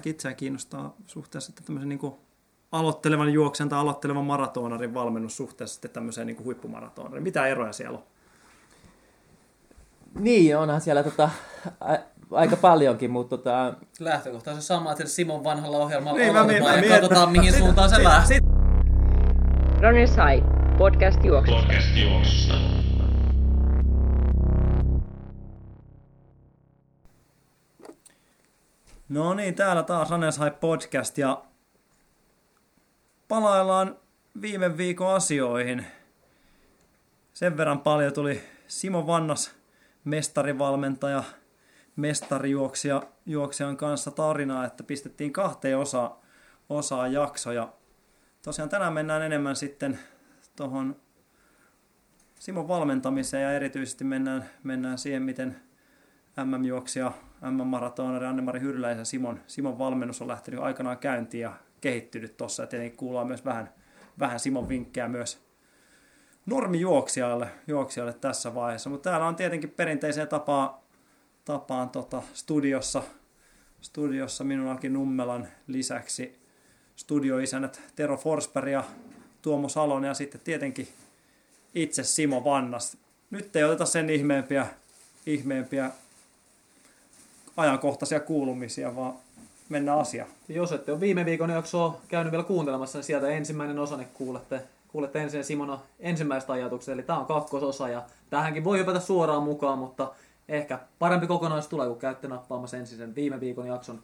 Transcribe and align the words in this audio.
ainakin 0.00 0.10
itseään 0.10 0.36
kiinnostaa 0.36 0.94
suhteessa 1.06 1.46
sitten 1.46 1.64
tämmöisen 1.66 1.88
niin 1.88 1.98
kuin 1.98 2.14
aloittelevan 2.72 3.32
juoksen 3.32 3.68
tai 3.68 3.78
aloittelevan 3.78 4.24
maratonarin 4.24 4.94
valmennus 4.94 5.36
suhteessa 5.36 5.74
sitten 5.74 5.90
tämmöiseen 5.90 6.26
niin 6.26 6.36
kuin 6.36 6.44
huippumaratonarin. 6.44 7.22
Mitä 7.22 7.46
eroja 7.46 7.72
siellä 7.72 7.98
on? 7.98 8.04
Niin, 10.18 10.56
onhan 10.56 10.80
siellä 10.80 11.02
tota, 11.02 11.30
a, 11.80 11.94
aika 12.30 12.56
paljonkin, 12.56 13.10
mutta 13.10 13.36
tota... 13.36 13.74
Lähtökohta 14.00 14.50
on 14.50 14.56
se 14.56 14.62
sama, 14.66 14.92
että 14.92 15.06
Simon 15.06 15.44
vanhalla 15.44 15.78
ohjelmalla 15.78 16.18
Niin, 16.18 16.24
niin, 16.26 16.34
mä 16.34 16.40
on 16.40 16.46
mietin- 16.46 16.66
ja 16.84 16.94
mä 16.94 17.00
katsotaan 17.00 17.32
mihin 17.32 17.52
sit- 17.52 17.62
suuntaan 17.62 17.90
se 17.90 17.94
sit- 17.96 18.04
lähtee. 18.04 18.26
sit- 18.38 18.50
Runners 19.82 20.10
High, 20.10 20.46
podcast 20.78 21.24
juoksusta. 21.24 21.60
Podcast 21.62 21.96
juoksusta. 21.96 22.54
No 29.10 29.34
niin, 29.34 29.54
täällä 29.54 29.82
taas 29.82 30.10
High 30.44 30.60
Podcast 30.60 31.18
ja 31.18 31.42
palaillaan 33.28 33.96
viime 34.40 34.76
viikon 34.76 35.14
asioihin. 35.14 35.86
Sen 37.32 37.56
verran 37.56 37.80
paljon 37.80 38.12
tuli 38.12 38.42
Simo 38.66 39.06
Vannas, 39.06 39.54
mestarivalmentaja, 40.04 41.22
mestarijuoksija 41.96 43.02
juoksijan 43.26 43.76
kanssa 43.76 44.10
tarinaa, 44.10 44.64
että 44.64 44.84
pistettiin 44.84 45.32
kahteen 45.32 45.78
osa, 45.78 46.10
osaan 46.68 47.12
jaksoja. 47.12 47.72
Tosiaan 48.42 48.68
tänään 48.68 48.92
mennään 48.92 49.22
enemmän 49.22 49.56
sitten 49.56 49.98
tuohon 50.56 50.96
Simon 52.38 52.68
valmentamiseen 52.68 53.42
ja 53.42 53.52
erityisesti 53.52 54.04
mennään, 54.04 54.50
mennään 54.62 54.98
siihen, 54.98 55.22
miten 55.22 55.60
MM-juoksija, 56.44 57.12
MM-maratonari 57.40 58.26
Anne-Mari 58.26 58.60
Hyrläisen 58.60 59.06
Simon, 59.06 59.40
Simon 59.46 59.78
valmennus 59.78 60.22
on 60.22 60.28
lähtenyt 60.28 60.60
aikanaan 60.60 60.98
käyntiin 60.98 61.42
ja 61.42 61.52
kehittynyt 61.80 62.36
tuossa. 62.36 62.66
Tietenkin 62.66 62.96
kuullaan 62.98 63.26
myös 63.26 63.44
vähän, 63.44 63.72
vähän 64.18 64.40
Simon 64.40 64.68
vinkkejä 64.68 65.08
myös 65.08 65.42
normijuoksijalle 66.46 67.48
juoksijalle 67.66 68.12
tässä 68.12 68.54
vaiheessa. 68.54 68.90
Mutta 68.90 69.10
täällä 69.10 69.26
on 69.26 69.36
tietenkin 69.36 69.70
perinteiseen 69.70 70.28
tapaan, 70.28 70.70
tapaan 71.44 71.90
tota, 71.90 72.22
studiossa, 72.34 73.02
studiossa 73.80 74.44
minun 74.44 74.68
Aki 74.68 74.88
Nummelan 74.88 75.48
lisäksi 75.66 76.40
studioisänät 76.96 77.82
Tero 77.96 78.16
Forsberg 78.16 78.68
ja 78.68 78.84
Tuomo 79.42 79.68
Salonen 79.68 80.08
ja 80.08 80.14
sitten 80.14 80.40
tietenkin 80.44 80.88
itse 81.74 82.02
Simo 82.02 82.44
Vannas. 82.44 82.96
Nyt 83.30 83.56
ei 83.56 83.64
oteta 83.64 83.86
sen 83.86 84.10
ihmeempiä, 84.10 84.66
ihmeempiä 85.26 85.90
ajankohtaisia 87.56 88.20
kuulumisia, 88.20 88.96
vaan 88.96 89.14
mennään 89.68 89.98
asiaan. 89.98 90.30
Jos 90.48 90.72
ette 90.72 90.92
ole 90.92 91.00
viime 91.00 91.24
viikon 91.24 91.50
jaksoa 91.50 92.00
käynyt 92.08 92.30
vielä 92.30 92.44
kuuntelemassa, 92.44 92.98
niin 92.98 93.04
sieltä 93.04 93.28
ensimmäinen 93.28 93.78
osa, 93.78 93.96
niin 93.96 94.08
kuulette, 94.14 94.62
kuulette 94.88 95.22
ensin 95.22 95.44
Simona 95.44 95.80
ensimmäistä 96.00 96.52
ajatuksia, 96.52 96.94
eli 96.94 97.02
tämä 97.02 97.18
on 97.18 97.26
kakkososa, 97.26 97.88
ja 97.88 98.02
tähänkin 98.30 98.64
voi 98.64 98.78
hypätä 98.78 99.00
suoraan 99.00 99.42
mukaan, 99.42 99.78
mutta 99.78 100.12
ehkä 100.48 100.78
parempi 100.98 101.26
kokonaisuus 101.26 101.68
tulee, 101.68 101.88
kun 101.88 101.98
käytte 101.98 102.28
nappaamassa 102.28 102.76
ensin 102.76 102.98
sen 102.98 103.14
viime 103.14 103.40
viikon 103.40 103.66
jakson 103.66 104.02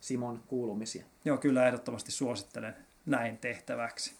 Simon 0.00 0.40
kuulumisia. 0.46 1.04
Joo, 1.24 1.36
kyllä 1.36 1.66
ehdottomasti 1.66 2.12
suosittelen 2.12 2.76
näin 3.06 3.38
tehtäväksi. 3.38 4.14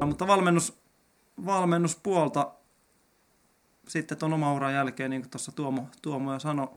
No, 0.00 0.06
mutta 0.06 0.26
valmennus, 0.26 0.80
valmennuspuolta 1.46 2.52
sitten 3.90 4.18
tuon 4.18 4.32
oma 4.32 4.54
uran 4.54 4.74
jälkeen, 4.74 5.10
niin 5.10 5.22
kuin 5.22 5.30
tuossa 5.30 5.52
Tuomo, 5.52 5.88
Tuomo 6.02 6.32
jo 6.32 6.38
sanoi, 6.38 6.68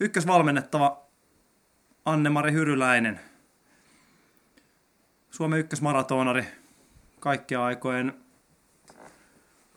ykkösvalmennettava 0.00 1.02
Anne-Mari 2.04 2.52
Hyryläinen. 2.52 3.20
Suomen 5.30 5.58
ykkösmaratonari 5.58 6.44
kaikkien 7.20 7.60
aikojen 7.60 8.14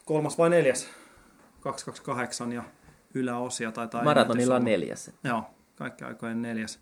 kolmas 0.05 0.37
vai 0.37 0.49
neljäs? 0.49 0.89
228 1.59 2.51
ja 2.51 2.63
yläosia 3.13 3.71
taitaa 3.71 4.03
Maratonilla 4.03 4.55
on 4.55 4.65
neljäs. 4.65 5.11
Joo, 5.23 5.43
kaikki 5.75 6.03
aikojen 6.03 6.41
neljäs. 6.41 6.79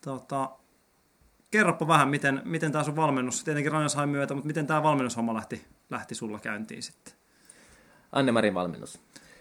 Tota, 0.00 0.50
kerropa 1.50 1.88
vähän, 1.88 2.08
miten, 2.08 2.42
miten 2.44 2.72
tämä 2.72 2.84
sun 2.84 2.96
valmennus, 2.96 3.44
tietenkin 3.44 3.72
Ranjashain 3.72 4.08
myötä, 4.08 4.34
mutta 4.34 4.46
miten 4.46 4.66
tämä 4.66 4.82
valmennushomma 4.82 5.34
lähti, 5.34 5.66
lähti 5.90 6.14
sulla 6.14 6.38
käyntiin 6.38 6.82
sitten? 6.82 7.14
Anne-Marin 8.12 8.54
valmennus. 8.54 9.00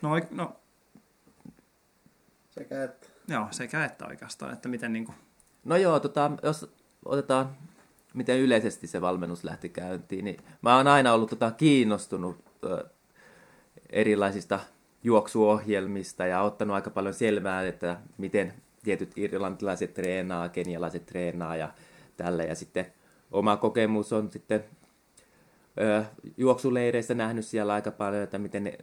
No, 0.09 0.19
no 0.31 0.55
Sekä 2.51 2.83
että. 2.83 3.07
joo, 3.27 3.47
sekä 3.51 3.85
että 3.85 4.05
oikeastaan, 4.05 4.53
että 4.53 4.69
miten 4.69 4.93
niin 4.93 5.05
kuin, 5.05 5.16
No 5.63 5.75
joo, 5.75 5.99
tota, 5.99 6.31
jos 6.43 6.71
otetaan, 7.05 7.49
miten 8.13 8.39
yleisesti 8.39 8.88
se 8.88 9.01
valmennus 9.01 9.43
lähti 9.43 9.69
käyntiin, 9.69 10.25
niin 10.25 10.38
mä 10.61 10.75
oon 10.75 10.88
aina 10.88 11.13
ollut 11.13 11.29
tota, 11.29 11.51
kiinnostunut 11.51 12.38
ö, 12.63 12.85
erilaisista 13.89 14.59
juoksuohjelmista 15.03 16.25
ja 16.25 16.41
ottanut 16.41 16.75
aika 16.75 16.89
paljon 16.89 17.13
selvää, 17.13 17.67
että 17.67 17.97
miten 18.17 18.53
tietyt 18.83 19.17
irlantilaiset 19.17 19.93
treenaa, 19.93 20.49
kenialaiset 20.49 21.05
treenaa 21.05 21.55
ja 21.55 21.69
tällä. 22.17 22.43
Ja 22.43 22.55
sitten 22.55 22.85
oma 23.31 23.57
kokemus 23.57 24.13
on 24.13 24.31
sitten 24.31 24.63
ö, 25.81 26.03
juoksuleireissä 26.37 27.13
nähnyt 27.13 27.45
siellä 27.45 27.73
aika 27.73 27.91
paljon, 27.91 28.23
että 28.23 28.37
miten, 28.37 28.63
ne, 28.63 28.77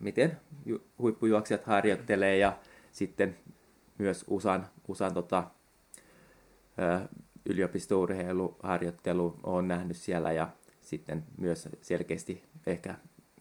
miten 0.00 0.40
ju- 0.66 0.84
huippujuoksijat 0.98 1.64
harjoittelee 1.64 2.36
ja 2.36 2.58
sitten 2.92 3.36
myös 3.98 4.24
USAn, 4.28 4.66
USAn 4.88 5.14
tota, 5.14 5.44
yliopistourheiluharjoittelu 7.46 9.40
on 9.42 9.68
nähnyt 9.68 9.96
siellä 9.96 10.32
ja 10.32 10.48
sitten 10.80 11.24
myös 11.36 11.68
selkeästi 11.80 12.44
ehkä 12.66 12.94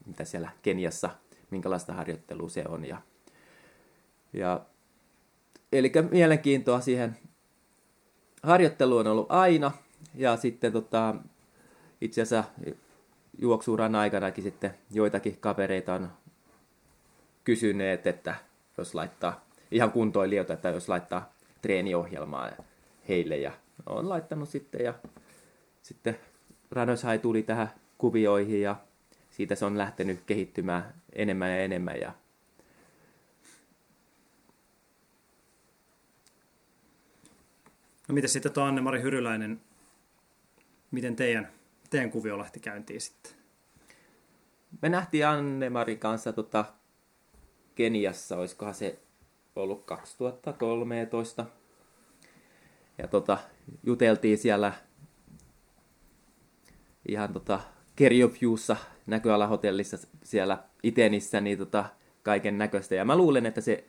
mitä 0.06 0.26
siellä 0.26 0.50
Keniassa, 0.62 1.10
minkälaista 1.52 1.94
harjoittelua 1.94 2.50
se 2.50 2.64
on. 2.68 2.86
Ja, 2.86 3.02
ja, 4.34 4.66
eli 5.72 5.92
mielenkiintoa 6.12 6.82
siihen 6.82 7.18
harjoitteluun 8.44 9.08
on 9.08 9.12
ollut 9.12 9.32
aina 9.32 9.72
ja 10.16 10.38
sitten 10.38 10.74
tota, 10.74 11.16
itse 12.02 12.22
asiassa 12.22 12.44
juoksuuran 13.38 13.96
aikanakin 13.96 14.44
sitten 14.44 14.74
joitakin 14.92 15.38
kavereita 15.40 15.94
on 15.94 16.10
kysyneet, 17.48 18.08
että 18.08 18.36
jos 18.78 18.96
laittaa 18.96 19.46
ihan 19.72 19.92
kuntoilijoita, 19.92 20.54
että 20.54 20.70
jos 20.70 20.90
laittaa 20.90 21.34
treeniohjelmaa 21.62 22.52
heille 23.10 23.38
ja 23.38 23.52
on 23.86 24.10
laittanut 24.10 24.50
sitten 24.50 24.86
ja 24.86 24.94
sitten 25.82 26.20
Ranöshai 26.72 27.20
tuli 27.20 27.44
tähän 27.44 27.72
kuvioihin 27.98 28.62
ja 28.62 28.76
siitä 29.30 29.56
se 29.56 29.66
on 29.66 29.78
lähtenyt 29.78 30.24
kehittymään 30.26 30.94
enemmän 31.14 31.50
ja 31.50 31.58
enemmän 31.58 32.00
ja 32.02 32.12
no 38.08 38.14
miten 38.14 38.30
sitten 38.30 38.52
tuo 38.52 38.64
Anne-Mari 38.64 39.02
Hyryläinen, 39.02 39.62
miten 40.92 41.16
teidän, 41.16 41.48
teidän 41.90 42.12
kuvio 42.12 42.38
lähti 42.38 42.60
käyntiin 42.60 43.02
sitten? 43.02 43.32
me 44.82 44.90
nähtiin 44.90 45.28
Anne-Marin 45.28 46.00
kanssa 46.00 46.34
tota 46.34 46.66
Keniassa, 47.78 48.38
olisikohan 48.38 48.74
se 48.74 49.00
ollut 49.56 49.86
2013. 49.86 51.46
Ja 52.98 53.08
tota, 53.08 53.38
juteltiin 53.84 54.38
siellä 54.38 54.74
ihan 57.08 57.34
tota 57.34 57.60
Keriopiussa 57.96 58.78
näköalahotellissa 59.06 59.98
siellä 60.24 60.64
Itenissä 60.84 61.42
niin 61.42 61.58
tota, 61.58 61.86
kaiken 62.24 62.58
näköistä. 62.58 62.96
Ja 62.96 63.06
mä 63.06 63.16
luulen, 63.16 63.46
että 63.46 63.62
se 63.62 63.88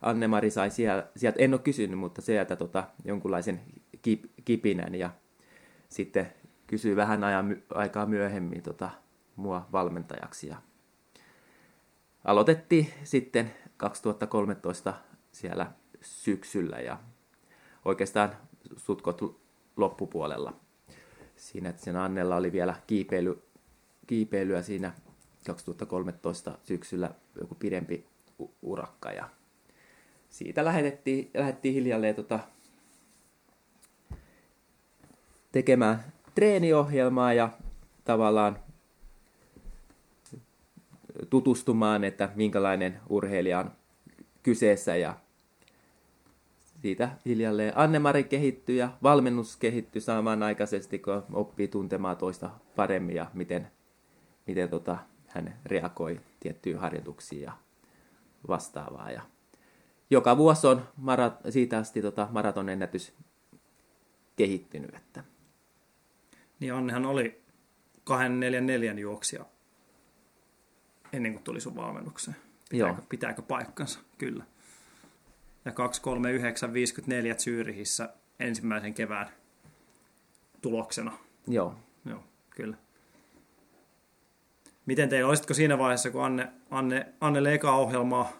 Anne-Mari 0.00 0.50
sai 0.50 0.70
siellä, 0.70 1.06
sieltä, 1.16 1.42
en 1.42 1.54
ole 1.54 1.60
kysynyt, 1.60 1.98
mutta 1.98 2.22
sieltä 2.22 2.56
tota, 2.56 2.84
jonkunlaisen 3.04 3.60
kip, 4.02 4.24
kipinän 4.44 4.94
ja 4.94 5.10
sitten 5.88 6.32
kysyi 6.66 6.96
vähän 6.96 7.24
ajan, 7.24 7.62
aikaa 7.74 8.06
myöhemmin 8.06 8.62
tota, 8.62 8.90
mua 9.36 9.68
valmentajaksi. 9.72 10.48
Ja 10.48 10.56
aloitettiin 12.24 12.92
sitten 13.04 13.52
2013 13.76 14.94
siellä 15.32 15.72
syksyllä 16.00 16.80
ja 16.80 16.98
oikeastaan 17.84 18.36
sutkot 18.76 19.40
loppupuolella. 19.76 20.54
Siinä, 21.36 21.68
että 21.68 21.82
sen 21.82 21.96
Annella 21.96 22.36
oli 22.36 22.52
vielä 22.52 22.74
kiipeily, 22.86 23.42
kiipeilyä 24.06 24.62
siinä 24.62 24.92
2013 25.46 26.58
syksyllä 26.64 27.10
joku 27.40 27.54
pidempi 27.54 28.06
urakka 28.62 29.12
ja 29.12 29.28
siitä 30.30 30.64
lähdettiin, 30.64 31.30
lähdettiin 31.34 31.74
hiljalleen 31.74 32.14
tota, 32.14 32.38
tekemään 35.52 36.04
treeniohjelmaa 36.34 37.32
ja 37.32 37.50
tavallaan 38.04 38.58
tutustumaan, 41.30 42.04
että 42.04 42.28
minkälainen 42.34 43.00
urheilija 43.08 43.58
on 43.58 43.70
kyseessä 44.42 44.96
ja 44.96 45.14
siitä 46.82 47.10
hiljalleen 47.26 47.72
Anne-Mari 47.76 48.24
kehittyi 48.24 48.76
ja 48.76 48.90
valmennus 49.02 49.56
kehittyi 49.56 50.00
samanaikaisesti, 50.00 50.98
kun 50.98 51.24
oppii 51.32 51.68
tuntemaan 51.68 52.16
toista 52.16 52.50
paremmin 52.76 53.16
ja 53.16 53.26
miten, 53.34 53.70
miten 54.46 54.68
tota, 54.68 54.98
hän 55.26 55.56
reagoi 55.66 56.20
tiettyihin 56.40 56.80
harjoituksiin 56.80 57.42
ja 57.42 57.52
vastaavaa. 58.48 59.10
Ja 59.10 59.22
joka 60.10 60.36
vuosi 60.36 60.66
on 60.66 60.82
marat, 60.96 61.34
siitä 61.50 61.78
asti 61.78 62.02
tota, 62.02 62.28
maratonennätys 62.30 63.12
kehittynyt. 64.36 64.94
Että. 64.94 65.24
Niin 66.60 66.74
Annehan 66.74 67.06
oli 67.06 67.40
244 68.04 68.92
juoksija 68.92 69.44
ennen 71.12 71.32
kuin 71.32 71.44
tuli 71.44 71.60
sun 71.60 71.76
valmennukseen. 71.76 72.36
Pitääkö, 72.70 72.94
Joo. 72.94 73.06
pitääkö 73.08 73.42
paikkansa? 73.42 74.00
Kyllä. 74.18 74.44
Ja 75.64 75.72
23954 75.72 77.34
Zyrihissä 77.34 78.08
ensimmäisen 78.40 78.94
kevään 78.94 79.26
tuloksena. 80.62 81.12
Joo. 81.46 81.74
Joo, 82.04 82.24
kyllä. 82.50 82.76
Miten 84.86 85.08
teillä, 85.08 85.28
olisitko 85.28 85.54
siinä 85.54 85.78
vaiheessa, 85.78 86.10
kun 86.10 86.24
Anne, 86.24 86.52
Anne, 86.70 87.06
Annelle 87.20 87.54
eka 87.54 87.72
ohjelmaa, 87.72 88.32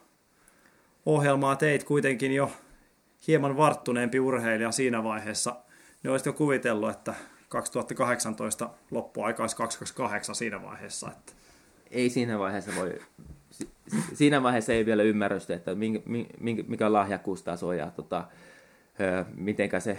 ohjelmaa 1.06 1.56
teit 1.56 1.84
kuitenkin 1.84 2.32
jo 2.32 2.52
hieman 3.26 3.56
varttuneempi 3.56 4.20
urheilija 4.20 4.72
siinä 4.72 5.04
vaiheessa, 5.04 5.56
niin 6.02 6.10
olisitko 6.10 6.32
kuvitellut, 6.32 6.90
että 6.90 7.14
2018 7.48 8.70
loppuaika 8.90 9.42
olisi 9.42 9.56
228 9.56 10.34
siinä 10.34 10.62
vaiheessa? 10.62 11.10
Että 11.10 11.32
Ei 11.90 12.10
siinä 12.10 12.38
vaiheessa 12.38 12.70
voi, 12.76 12.98
si- 13.50 13.70
siinä 14.14 14.42
vaiheessa 14.42 14.72
ei 14.72 14.86
vielä 14.86 15.02
ymmärrystä, 15.02 15.54
että 15.54 15.70
mikä 16.68 16.86
on 16.86 16.92
lahjakkuustaso 16.92 17.72
ja 17.72 17.90
tota, 17.90 18.24
ö, 19.00 19.24
mitenkä 19.34 19.80
se, 19.80 19.98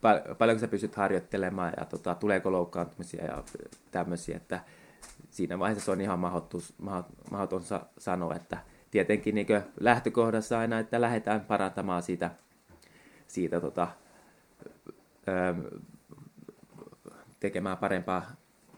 pal- 0.00 0.34
paljonko 0.38 0.60
sä 0.60 0.68
pystyt 0.68 0.94
harjoittelemaan 0.94 1.72
ja 1.76 1.84
tota, 1.84 2.14
tuleeko 2.14 2.52
loukkaantumisia 2.52 3.24
ja 3.24 3.44
tämmöisiä, 3.90 4.36
että 4.36 4.60
siinä 5.30 5.58
vaiheessa 5.58 5.84
se 5.84 5.90
on 5.90 6.00
ihan 6.00 6.18
mahdotus, 6.18 6.74
mahdoton 7.30 7.62
sa- 7.62 7.86
sanoa, 7.98 8.34
että 8.34 8.58
tietenkin 8.90 9.34
niin 9.34 9.46
lähtökohdassa 9.80 10.58
aina, 10.58 10.78
että 10.78 11.00
lähdetään 11.00 11.40
parantamaan 11.40 12.02
siitä, 12.02 12.30
siitä 13.28 13.60
tota, 13.60 13.88
tekemään 17.40 17.78
parempaa 17.78 18.30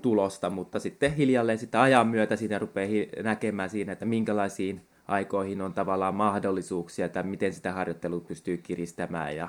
tulosta, 0.03 0.51
mutta 0.51 0.79
sitten 0.79 1.15
hiljalleen 1.15 1.59
sitä 1.59 1.83
ajan 1.83 2.09
myötä 2.09 2.37
siinä 2.37 2.59
rupeaa 2.59 3.07
näkemään 3.23 3.71
siinä, 3.71 3.93
että 3.93 4.05
minkälaisiin 4.05 4.87
aikoihin 5.09 5.63
on 5.63 5.73
tavallaan 5.73 6.15
mahdollisuuksia, 6.15 7.07
että 7.07 7.23
miten 7.23 7.53
sitä 7.53 7.73
harjoittelua 7.73 8.21
pystyy 8.21 8.57
kiristämään 8.57 9.37
ja, 9.37 9.49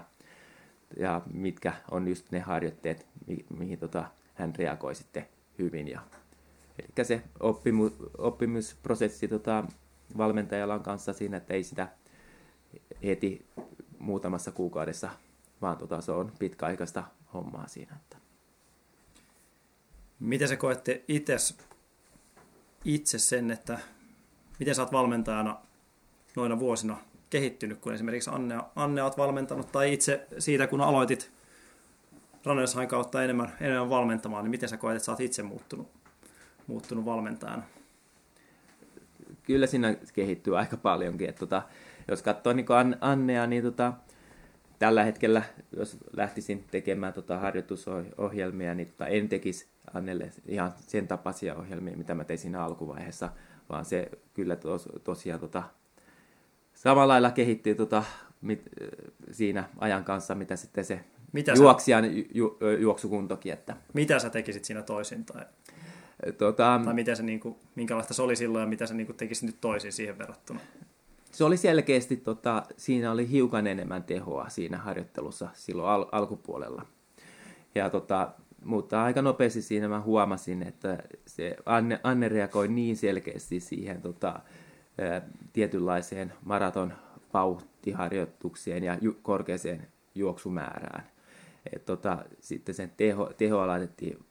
ja 0.97 1.21
mitkä 1.33 1.73
on 1.91 2.07
just 2.07 2.31
ne 2.31 2.39
harjoitteet, 2.39 3.07
mi- 3.27 3.45
mihin 3.57 3.79
tota, 3.79 4.05
hän 4.33 4.53
reagoi 4.55 4.95
sitten 4.95 5.27
hyvin. 5.59 5.87
Ja, 5.87 6.01
eli 6.79 7.05
se 7.05 7.21
oppimu, 7.39 7.89
oppimusprosessi 8.17 9.27
tota, 9.27 9.63
valmentajalla 10.17 10.73
on 10.73 10.83
kanssa 10.83 11.13
siinä, 11.13 11.37
että 11.37 11.53
ei 11.53 11.63
sitä 11.63 11.87
heti 13.03 13.45
muutamassa 13.99 14.51
kuukaudessa, 14.51 15.09
vaan 15.61 15.77
tota, 15.77 16.01
se 16.01 16.11
on 16.11 16.31
pitkäaikaista 16.39 17.03
hommaa 17.33 17.67
siinä. 17.67 17.95
Että. 17.95 18.20
Miten 20.21 20.47
sä 20.47 20.55
koette 20.55 21.03
itse, 21.07 21.35
itse 22.85 23.19
sen, 23.19 23.51
että 23.51 23.79
miten 24.59 24.75
sä 24.75 24.81
oot 24.81 24.91
valmentajana 24.91 25.57
noina 26.35 26.59
vuosina 26.59 26.97
kehittynyt, 27.29 27.79
kun 27.79 27.93
esimerkiksi 27.93 28.29
Anne, 28.29 28.55
Anne 28.75 29.03
oot 29.03 29.17
valmentanut, 29.17 29.71
tai 29.71 29.93
itse 29.93 30.27
siitä, 30.39 30.67
kun 30.67 30.81
aloitit 30.81 31.31
Ranelsain 32.45 32.87
kautta 32.87 33.23
enemmän, 33.23 33.53
enemmän 33.61 33.89
valmentamaan, 33.89 34.43
niin 34.43 34.51
miten 34.51 34.69
sä 34.69 34.77
koet, 34.77 34.95
että 34.95 35.05
sä 35.05 35.11
oot 35.11 35.19
itse 35.19 35.43
muuttunut, 35.43 35.87
muuttunut 36.67 37.05
valmentajana? 37.05 37.63
kyllä 39.43 39.67
siinä 39.67 39.95
kehittyy 40.13 40.57
aika 40.57 40.77
paljonkin. 40.77 41.29
Että 41.29 41.39
tota, 41.39 41.61
jos 42.07 42.21
katsoo 42.21 42.53
niin 42.53 42.65
Annea, 43.01 43.47
niin 43.47 43.63
tota, 43.63 43.93
tällä 44.79 45.03
hetkellä, 45.03 45.43
jos 45.77 45.97
lähtisin 46.13 46.63
tekemään 46.71 47.13
tota 47.13 47.37
harjoitusohjelmia, 47.37 48.75
niin 48.75 48.87
tota, 48.87 49.07
en 49.07 49.29
tekisi 49.29 49.67
Annelle 49.93 50.31
ihan 50.47 50.73
sen 50.87 51.07
tapaisia 51.07 51.55
ohjelmia, 51.55 51.97
mitä 51.97 52.15
mä 52.15 52.23
tein 52.23 52.39
siinä 52.39 52.63
alkuvaiheessa, 52.63 53.29
vaan 53.69 53.85
se 53.85 54.09
kyllä 54.33 54.55
tos, 54.55 54.89
tosiaan 55.03 55.39
tota, 55.39 55.63
samalla 56.73 57.07
lailla 57.07 57.31
kehittyy 57.31 57.75
tota, 57.75 58.03
mit, 58.41 58.61
siinä 59.31 59.69
ajan 59.77 60.03
kanssa, 60.03 60.35
mitä 60.35 60.55
sitten 60.55 60.85
se 60.85 60.99
Mitä 61.31 61.55
sä- 61.55 61.63
juoksijan 61.63 62.15
ju, 62.17 62.23
ju, 62.33 62.57
juoksukuntokin. 62.79 63.53
Että, 63.53 63.75
Mitä 63.93 64.19
sä 64.19 64.29
tekisit 64.29 64.65
siinä 64.65 64.81
toisin, 64.81 65.25
tai, 65.25 65.45
tota, 66.37 66.81
tai 66.85 66.93
miten 66.93 67.15
se, 67.15 67.23
niin 67.23 67.39
kuin, 67.39 67.55
minkälaista 67.75 68.13
se 68.13 68.21
oli 68.21 68.35
silloin, 68.35 68.61
ja 68.61 68.67
mitä 68.67 68.87
sä 68.87 68.93
niin 68.93 69.07
kuin, 69.07 69.17
tekisit 69.17 69.43
nyt 69.43 69.61
toisin 69.61 69.91
siihen 69.93 70.17
verrattuna? 70.17 70.59
se 71.31 71.43
oli 71.43 71.57
selkeästi, 71.57 72.17
tota, 72.17 72.63
siinä 72.77 73.11
oli 73.11 73.29
hiukan 73.29 73.67
enemmän 73.67 74.03
tehoa 74.03 74.49
siinä 74.49 74.77
harjoittelussa 74.77 75.49
silloin 75.53 75.89
al- 75.89 76.09
alkupuolella. 76.11 76.85
Ja 77.75 77.89
tota, 77.89 78.31
mutta 78.65 79.03
aika 79.03 79.21
nopeasti 79.21 79.61
siinä 79.61 79.87
mä 79.87 80.01
huomasin, 80.01 80.63
että 80.63 81.03
se 81.25 81.55
Anne, 81.65 81.99
Anne 82.03 82.29
reagoi 82.29 82.67
niin 82.67 82.97
selkeästi 82.97 83.59
siihen 83.59 84.01
tota, 84.01 84.39
tietynlaiseen 85.53 86.33
maraton 86.45 86.93
vauhtiharjoitukseen 87.33 88.83
ja 88.83 88.97
ju- 89.01 89.19
korkeaseen 89.21 89.87
juoksumäärään. 90.15 91.03
Et 91.73 91.85
tota, 91.85 92.25
sitten 92.39 92.75
sen 92.75 92.91
teho, 92.97 93.31
tehoa 93.37 93.67
laitettiin 93.67 94.25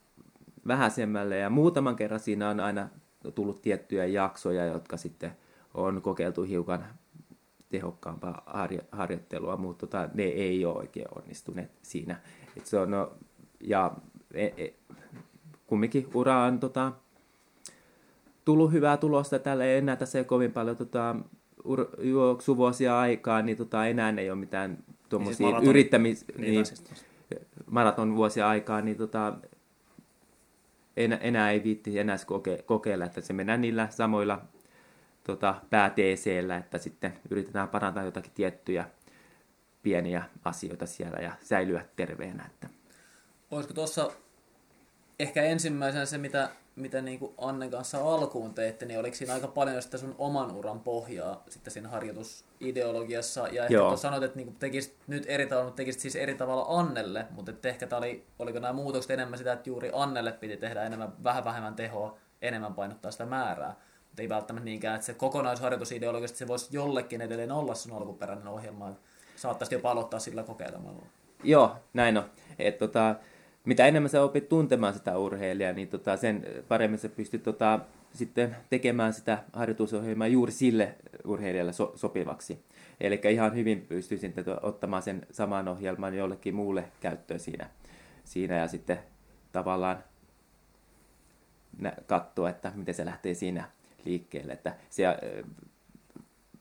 vähäisemmälle 0.67 1.39
ja 1.39 1.51
muutaman 1.51 1.97
kerran 1.97 2.21
siinä 2.21 2.51
on 2.51 2.61
aina 2.61 2.89
tullut 3.35 3.63
tiettyjä 3.63 4.07
jaksoja, 4.07 4.65
jotka 4.65 4.97
sitten 4.97 5.33
on 5.75 6.03
kokeiltu 6.03 6.43
hiukan 6.43 6.85
tehokkaampaa 7.69 8.43
harjo- 8.47 8.89
harjoittelua, 8.93 9.57
mutta 9.57 9.87
tota, 9.87 10.09
ne 10.15 10.23
ei 10.23 10.65
ole 10.65 10.77
oikein 10.77 11.07
onnistuneet 11.15 11.71
siinä. 11.83 12.21
Et 12.57 12.67
se 12.67 12.79
on, 12.79 12.91
no, 12.91 13.13
ja 13.61 13.93
e, 14.35 14.47
e, 14.47 14.75
kumminkin 15.67 16.09
ura 16.15 16.45
on 16.45 16.61
tota, 16.61 16.93
tullut 18.45 18.73
hyvää 18.73 18.97
tulosta, 18.97 19.39
tällä 19.39 19.65
ei 19.65 19.79
enää 19.79 19.97
tässä 19.97 20.25
kovin 20.25 20.53
paljon 20.53 20.77
tota, 20.77 21.17
ur- 21.65 22.03
juoksuvuosia 22.03 23.01
aikaa, 23.01 23.43
niin 23.43 23.57
tota, 23.57 23.87
enää 23.87 24.15
ei 24.19 24.31
ole 24.31 24.39
mitään 24.39 24.79
tuommoisia 25.09 25.47
maraton- 25.47 25.61
niin 25.61 25.71
yrittämis... 25.71 26.25
Niin, 26.39 26.51
Niin, 26.51 26.67
siis- 26.67 27.11
maraton 27.71 28.17
vuosia 28.17 28.49
aikaa, 28.49 28.81
niin 28.81 28.97
tota, 28.97 29.35
enää, 30.97 31.19
enää 31.19 31.51
ei 31.51 31.65
viitti 31.65 31.99
enää 31.99 32.17
koke, 32.27 32.63
kokeilla, 32.67 33.05
että 33.05 33.21
se 33.21 33.33
mennään 33.33 33.61
niillä 33.61 33.89
samoilla 33.91 34.43
tota, 35.25 35.55
pääteeseillä, 35.71 36.57
että 36.57 36.79
sitten 36.79 37.13
yritetään 37.31 37.69
parantaa 37.69 38.05
jotakin 38.05 38.33
tiettyjä 38.35 38.85
pieniä 39.83 40.23
asioita 40.45 40.87
siellä 40.87 41.19
ja 41.19 41.33
säilyä 41.41 41.85
terveenä. 41.97 42.47
Että. 42.47 42.80
Olisiko 43.51 43.75
tuossa 43.75 44.11
ehkä 45.19 45.43
ensimmäisenä 45.43 46.07
se, 46.07 46.19
mitä, 46.19 46.51
mitä 46.77 47.03
niin 47.03 47.19
kuin 47.19 47.35
Annen 47.39 47.71
kanssa 47.71 48.15
alkuun 48.15 48.55
teitte, 48.55 48.87
niin 48.87 49.01
oliko 49.01 49.17
siinä 49.17 49.35
aika 49.35 49.49
paljon 49.49 49.83
sitä 49.83 49.99
sun 49.99 50.15
oman 50.19 50.57
uran 50.57 50.81
pohjaa 50.81 51.45
sitten 51.49 51.73
siinä 51.73 51.89
harjoitusideologiassa? 51.89 53.49
Ja 53.49 53.63
ehkä 53.63 53.75
Joo. 53.75 53.97
sanoit, 53.97 54.23
että 54.23 54.37
niin 54.37 54.57
tekisit 54.57 54.97
nyt 55.07 55.25
eri 55.27 55.47
tavalla, 55.47 55.65
mutta 55.65 55.77
tekisit 55.77 56.01
siis 56.01 56.17
eri 56.17 56.35
tavalla 56.35 56.79
Annelle, 56.79 57.27
mutta 57.31 57.51
että 57.51 57.69
ehkä 57.69 57.87
tää 57.87 57.99
oli, 57.99 58.27
oliko 58.39 58.59
nämä 58.59 58.73
muutokset 58.73 59.11
enemmän 59.11 59.39
sitä, 59.39 59.53
että 59.53 59.71
juuri 59.71 59.91
Annelle 59.95 60.33
piti 60.33 60.57
tehdä 60.57 60.83
enemmän, 60.83 61.13
vähän 61.25 61.45
vähemmän 61.45 61.75
tehoa, 61.75 62.17
enemmän 62.43 62.75
painottaa 62.75 63.11
sitä 63.11 63.27
määrää. 63.27 63.77
Mutta 64.07 64.23
ei 64.23 64.29
välttämättä 64.29 64.65
niinkään, 64.65 64.95
että 64.95 65.07
se 65.07 65.15
kokonaisharjoitusideologisesti 65.15 66.39
se 66.39 66.49
voisi 66.49 66.69
jollekin 66.71 67.21
edelleen 67.21 67.53
olla 67.53 67.75
sun 67.75 67.97
alkuperäinen 67.97 68.49
ohjelma. 68.49 68.89
että 68.89 69.01
Saattaisi 69.37 69.75
jopa 69.75 69.91
aloittaa 69.91 70.21
sillä 70.21 70.43
kokeilemalla. 70.43 71.07
Joo, 71.45 71.77
näin 71.93 72.17
on. 72.17 72.25
Et, 72.59 72.79
tota, 72.79 73.15
mitä 73.65 73.87
enemmän 73.87 74.11
sä 74.11 74.23
opit 74.23 74.49
tuntemaan 74.49 74.95
sitä 74.95 75.19
urheilijaa, 75.19 75.73
niin 75.73 75.89
tota, 75.89 76.17
sen 76.17 76.47
paremmin 76.69 76.99
sä 76.99 77.09
pystyt 77.09 77.43
tota, 77.43 77.81
sitten 78.13 78.57
tekemään 78.71 79.13
sitä 79.13 79.45
harjoitusohjelmaa 79.53 80.27
juuri 80.27 80.53
sille 80.53 80.95
urheilijalle 81.25 81.73
so- 81.73 81.93
sopivaksi. 81.97 82.65
Eli 83.01 83.21
ihan 83.31 83.55
hyvin 83.55 83.81
pystyisin 83.81 84.35
ottamaan 84.63 85.03
sen 85.03 85.27
saman 85.31 85.69
ohjelman 85.69 86.15
jollekin 86.15 86.55
muulle 86.55 86.85
käyttöön 87.01 87.41
siinä, 87.41 87.71
siinä 88.25 88.57
ja 88.57 88.69
sitten 88.69 88.99
tavallaan 89.53 90.05
katsoa, 92.07 92.51
että 92.51 92.73
miten 92.75 92.95
se 92.95 93.05
lähtee 93.05 93.35
siinä 93.35 93.65
liikkeelle. 94.05 94.53
Että 94.53 94.77
se, 94.91 95.07
ö, 95.07 95.45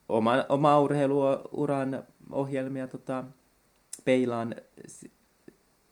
oma, 0.09 0.45
oma 0.49 0.79
urheiluuran 0.79 2.03
ohjelmia 2.31 2.87
tota, 2.87 3.23
peilaan 4.05 4.55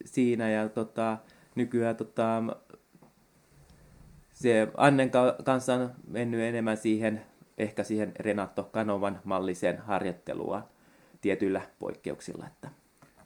siinä 0.07 0.49
ja 0.49 0.69
tota, 0.69 1.17
nykyään 1.55 1.95
tota, 1.95 2.43
se 4.33 4.67
Annen 4.77 5.11
ka- 5.11 5.35
kanssa 5.45 5.73
on 5.73 5.91
mennyt 6.07 6.41
enemmän 6.41 6.77
siihen, 6.77 7.21
ehkä 7.57 7.83
siihen 7.83 8.11
Renato 8.19 8.63
Kanovan 8.63 9.21
malliseen 9.23 9.77
harjoitteluun. 9.77 10.61
tietyillä 11.21 11.61
poikkeuksilla. 11.79 12.47
Että. 12.47 12.69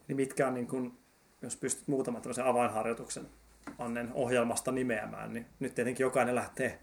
Niin 0.07 0.15
mitkä 0.15 0.47
on, 0.47 0.53
niin 0.53 0.67
kun, 0.67 0.97
jos 1.41 1.55
pystyt 1.55 1.88
muutaman 1.88 2.21
avainharjoituksen 2.43 3.27
Annen 3.79 4.11
ohjelmasta 4.13 4.71
nimeämään, 4.71 5.33
niin 5.33 5.45
nyt 5.59 5.75
tietenkin 5.75 6.03
jokainen 6.03 6.35
lähtee 6.35 6.79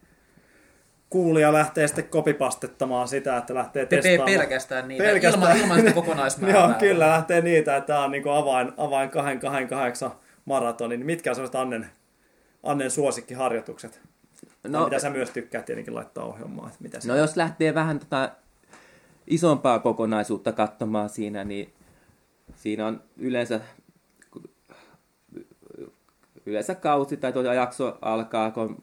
kuulija 1.11 1.53
lähtee 1.53 1.87
sitten 1.87 2.09
kopipastettamaan 2.09 3.09
sitä, 3.09 3.37
että 3.37 3.55
lähtee 3.55 3.87
Te 3.87 3.97
testaamaan. 3.97 4.38
pelkästään 4.38 4.88
niitä, 4.88 5.05
Pelkästään. 5.05 5.43
ilman, 5.43 5.57
ilman 5.62 5.79
sitä 5.79 5.93
kokonaismäärää. 5.93 6.61
Joo, 6.69 6.75
kyllä 6.79 7.09
lähtee 7.09 7.41
niitä, 7.41 7.77
että 7.77 7.87
tämä 7.87 8.05
on 8.05 8.11
niin 8.11 8.29
avain, 8.31 8.73
avain 8.77 9.11
228 9.11 10.11
maratoni. 10.45 10.97
Niin 10.97 11.07
mitkä 11.07 11.31
on 11.31 11.35
sellaiset 11.35 11.55
Annen, 11.55 11.87
Annen 12.62 12.91
suosikkiharjoitukset? 12.91 14.00
No, 14.65 14.79
No, 14.79 14.85
mitä 14.85 14.99
sä 14.99 15.11
myös 15.11 15.31
tykkäät 15.31 15.65
tietenkin 15.65 15.95
laittaa 15.95 16.25
ohjelmaan. 16.25 16.69
Että 16.69 16.83
mitä 16.83 16.99
no 17.07 17.17
jos 17.17 17.37
lähtee 17.37 17.75
vähän 17.75 17.99
tota 17.99 18.31
isompaa 19.27 19.79
kokonaisuutta 19.79 20.53
katsomaan 20.53 21.09
siinä, 21.09 21.45
niin 21.45 21.73
siinä 22.55 22.87
on 22.87 23.03
yleensä 23.17 23.61
yleensä 26.47 26.75
kausi 26.75 27.17
tai 27.17 27.33
tuo 27.33 27.43
jakso 27.43 27.99
alkaa, 28.03 28.50
kun 28.50 28.83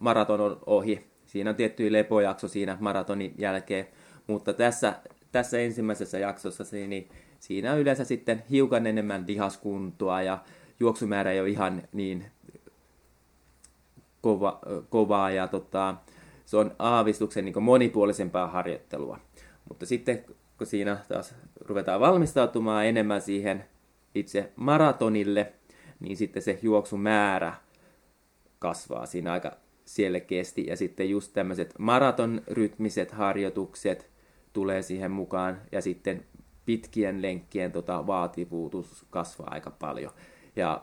maraton 0.00 0.40
on 0.40 0.58
ohi. 0.66 1.09
Siinä 1.30 1.50
on 1.50 1.56
tietty 1.56 1.92
lepojakso 1.92 2.48
siinä 2.48 2.76
maratonin 2.80 3.34
jälkeen, 3.38 3.86
mutta 4.26 4.52
tässä, 4.52 4.94
tässä 5.32 5.58
ensimmäisessä 5.58 6.18
jaksossa 6.18 6.64
niin 6.88 7.08
siinä 7.40 7.72
on 7.72 7.78
yleensä 7.78 8.04
sitten 8.04 8.42
hiukan 8.50 8.86
enemmän 8.86 9.24
lihaskuntoa 9.26 10.22
ja 10.22 10.38
juoksumäärä 10.80 11.32
ei 11.32 11.40
ole 11.40 11.48
ihan 11.48 11.82
niin 11.92 12.26
kova, 14.20 14.60
kovaa 14.88 15.30
ja 15.30 15.48
tota, 15.48 15.94
se 16.46 16.56
on 16.56 16.74
aavistuksen 16.78 17.44
niin 17.44 17.62
monipuolisempaa 17.62 18.46
harjoittelua. 18.46 19.18
Mutta 19.68 19.86
sitten 19.86 20.24
kun 20.58 20.66
siinä 20.66 20.96
taas 21.08 21.34
ruvetaan 21.60 22.00
valmistautumaan 22.00 22.86
enemmän 22.86 23.22
siihen 23.22 23.64
itse 24.14 24.52
maratonille, 24.56 25.52
niin 26.00 26.16
sitten 26.16 26.42
se 26.42 26.58
juoksumäärä 26.62 27.54
kasvaa 28.58 29.06
siinä 29.06 29.32
aika 29.32 29.56
selkeästi. 29.94 30.66
Ja 30.66 30.76
sitten 30.76 31.10
just 31.10 31.32
tämmöiset 31.32 31.74
maratonrytmiset 31.78 33.10
harjoitukset 33.10 34.10
tulee 34.52 34.82
siihen 34.82 35.10
mukaan 35.10 35.60
ja 35.72 35.80
sitten 35.80 36.24
pitkien 36.66 37.22
lenkkien 37.22 37.72
tota, 37.72 38.06
vaativuutus 38.06 39.06
kasvaa 39.10 39.48
aika 39.50 39.70
paljon. 39.70 40.12
Ja 40.56 40.82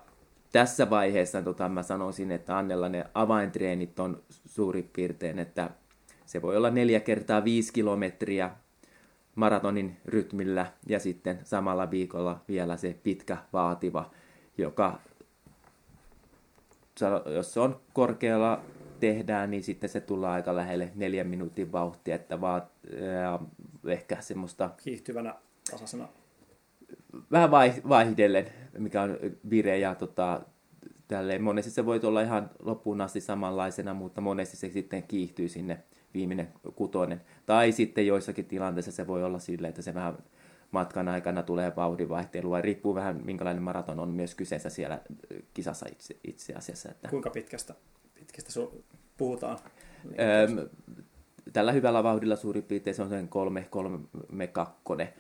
tässä 0.52 0.90
vaiheessa 0.90 1.42
tota, 1.42 1.70
mä 1.70 1.84
sanoisin, 1.84 2.32
että 2.32 2.58
Annella 2.58 2.90
ne 2.90 3.06
avaintreenit 3.14 4.00
on 4.00 4.24
suurin 4.46 4.90
piirtein, 4.94 5.40
että 5.40 5.70
se 6.26 6.42
voi 6.42 6.58
olla 6.58 6.70
neljä 6.70 7.00
kertaa 7.00 7.44
viisi 7.44 7.74
kilometriä 7.74 8.52
maratonin 9.36 9.98
rytmillä 10.06 10.72
ja 10.88 11.00
sitten 11.00 11.40
samalla 11.44 11.92
viikolla 11.92 12.42
vielä 12.48 12.78
se 12.78 12.96
pitkä 13.04 13.38
vaativa, 13.54 14.12
joka 14.58 15.00
jos 17.36 17.54
se 17.54 17.60
on 17.60 17.80
korkealla 17.94 18.62
tehdään, 19.00 19.52
niin 19.52 19.64
sitten 19.64 19.90
se 19.90 20.02
tulee 20.02 20.30
aika 20.30 20.56
lähelle 20.56 20.92
neljän 20.96 21.28
minuutin 21.28 21.72
vauhtia, 21.72 22.16
että 22.16 22.42
vaan 22.42 22.62
ja 23.22 23.40
ehkä 23.88 24.22
semmoista 24.22 24.70
kiihtyvänä 24.84 25.36
tasaisena? 25.72 26.08
vähän 27.32 27.52
vaihdellen, 27.90 28.46
mikä 28.78 29.02
on 29.02 29.18
vire 29.50 29.80
ja 29.80 29.96
tota, 29.96 30.42
tälleen. 31.08 31.44
Monesti 31.44 31.72
se 31.72 31.86
voi 31.86 32.00
olla 32.04 32.22
ihan 32.22 32.50
loppuun 32.60 33.02
asti 33.02 33.22
samanlaisena, 33.22 33.94
mutta 33.94 34.22
monesti 34.22 34.58
se 34.58 34.70
sitten 34.70 35.04
kiihtyy 35.04 35.50
sinne 35.50 35.84
viimeinen 36.14 36.48
kutonen. 36.76 37.22
Tai 37.46 37.72
sitten 37.72 38.08
joissakin 38.08 38.46
tilanteissa 38.46 38.92
se 38.92 39.08
voi 39.08 39.24
olla 39.24 39.40
silleen, 39.40 39.70
että 39.70 39.82
se 39.82 39.94
vähän 39.94 40.18
matkan 40.72 41.08
aikana 41.08 41.44
tulee 41.44 41.76
vauhdinvaihtelua. 41.76 42.62
Riippuu 42.62 42.96
vähän, 42.96 43.22
minkälainen 43.26 43.64
maraton 43.64 44.00
on 44.00 44.10
myös 44.10 44.36
kyseessä 44.36 44.70
siellä 44.70 45.02
kisassa 45.54 45.86
itse, 45.92 46.16
itse 46.24 46.54
asiassa. 46.54 46.92
Että... 46.92 47.08
Kuinka 47.08 47.30
pitkästä, 47.30 47.76
pitkästä 48.28 48.62
su- 48.62 48.84
puhutaan? 49.18 49.60
Öö, 50.20 50.68
tällä 51.54 51.72
hyvällä 51.72 52.04
vauhdilla 52.04 52.36
suurin 52.36 52.64
piirtein 52.64 52.96
se 52.96 53.02
on 53.02 53.10
sen 53.10 53.30
kolme, 53.30 53.68
kolme 53.70 54.48
kakkonen. 54.48 55.14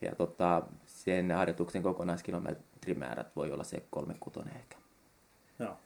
Ja 0.00 0.14
tota, 0.14 0.62
sen 0.86 1.30
harjoituksen 1.30 1.82
kokonaiskilometrimäärät 1.82 3.36
voi 3.36 3.52
olla 3.52 3.64
se 3.64 3.82
kolme 3.90 4.14
kutonen 4.20 4.56
ehkä. 4.56 4.76
Joo. 5.58 5.76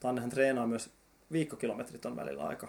Tannehan 0.00 0.30
treenaa 0.30 0.66
myös 0.66 0.90
viikkokilometrit 1.32 2.06
on 2.06 2.16
välillä 2.16 2.46
aika, 2.46 2.68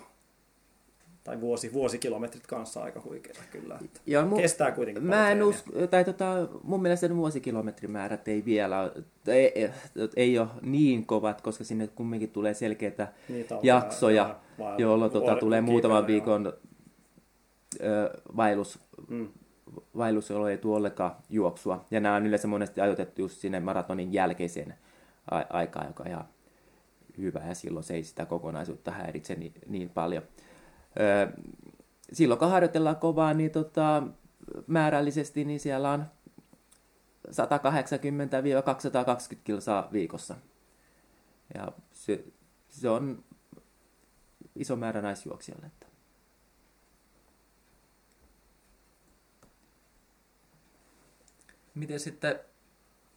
tai 1.23 1.41
vuosi, 1.41 1.73
vuosikilometrit 1.73 2.47
kanssa 2.47 2.83
aika 2.83 3.01
huikeita 3.05 3.39
kyllä. 3.51 3.77
Että 3.85 3.99
Joo, 4.05 4.23
mu- 4.23 4.35
kestää 4.37 4.71
kuitenkin 4.71 5.03
Mä 5.03 5.31
en 5.31 5.43
usko, 5.43 5.87
tai 5.87 6.05
tota, 6.05 6.47
mun 6.63 6.81
mielestä 6.81 7.07
ne 7.07 7.15
vuosikilometrimäärät 7.15 8.27
ei 8.27 8.45
vielä, 8.45 8.91
ei, 9.27 9.69
ei, 10.15 10.39
ole 10.39 10.47
niin 10.61 11.05
kovat, 11.05 11.41
koska 11.41 11.63
sinne 11.63 11.87
kumminkin 11.87 12.29
tulee 12.31 12.53
selkeitä 12.53 13.07
Niitä 13.29 13.55
on 13.55 13.59
jaksoja, 13.63 14.35
vähän- 14.59 14.79
jolloin 14.79 15.11
tota, 15.11 15.31
or- 15.31 15.39
tulee 15.39 15.61
muutaman 15.61 16.07
viikon 16.07 16.53
ö, 17.81 18.09
vaellus, 18.37 18.79
Mm. 19.09 19.27
vaellus, 19.97 20.29
jolloin 20.29 20.51
ei 20.51 20.57
tule 20.57 20.77
ollenkaan 20.77 21.15
juoksua. 21.29 21.85
Ja 21.91 21.99
nämä 21.99 22.15
on 22.15 22.25
yleensä 22.25 22.47
monesti 22.47 22.81
ajoitettu 22.81 23.21
just 23.21 23.37
sinne 23.37 23.59
maratonin 23.59 24.13
jälkeiseen 24.13 24.73
a- 25.31 25.43
aikaan, 25.49 25.87
joka 25.87 26.03
on 26.03 26.09
ihan 26.09 26.25
hyvä, 27.17 27.41
ja 27.47 27.53
silloin 27.53 27.83
se 27.83 27.93
ei 27.93 28.03
sitä 28.03 28.25
kokonaisuutta 28.25 28.91
häiritse 28.91 29.35
niin, 29.35 29.53
niin 29.67 29.89
paljon. 29.89 30.23
Silloin 32.13 32.39
kun 32.39 32.49
harjoitellaan 32.49 32.95
kovaa, 32.95 33.33
niin 33.33 33.51
tota, 33.51 34.03
määrällisesti 34.67 35.45
niin 35.45 35.59
siellä 35.59 35.91
on 35.91 36.05
180-220 37.27 37.33
kilsaa 39.43 39.89
viikossa. 39.91 40.35
Ja 41.53 41.71
se, 41.91 42.23
se 42.69 42.89
on 42.89 43.23
iso 44.55 44.75
määrä 44.75 45.01
naisjuoksijalle. 45.01 45.71
Miten 51.75 51.99
sitten, 51.99 52.39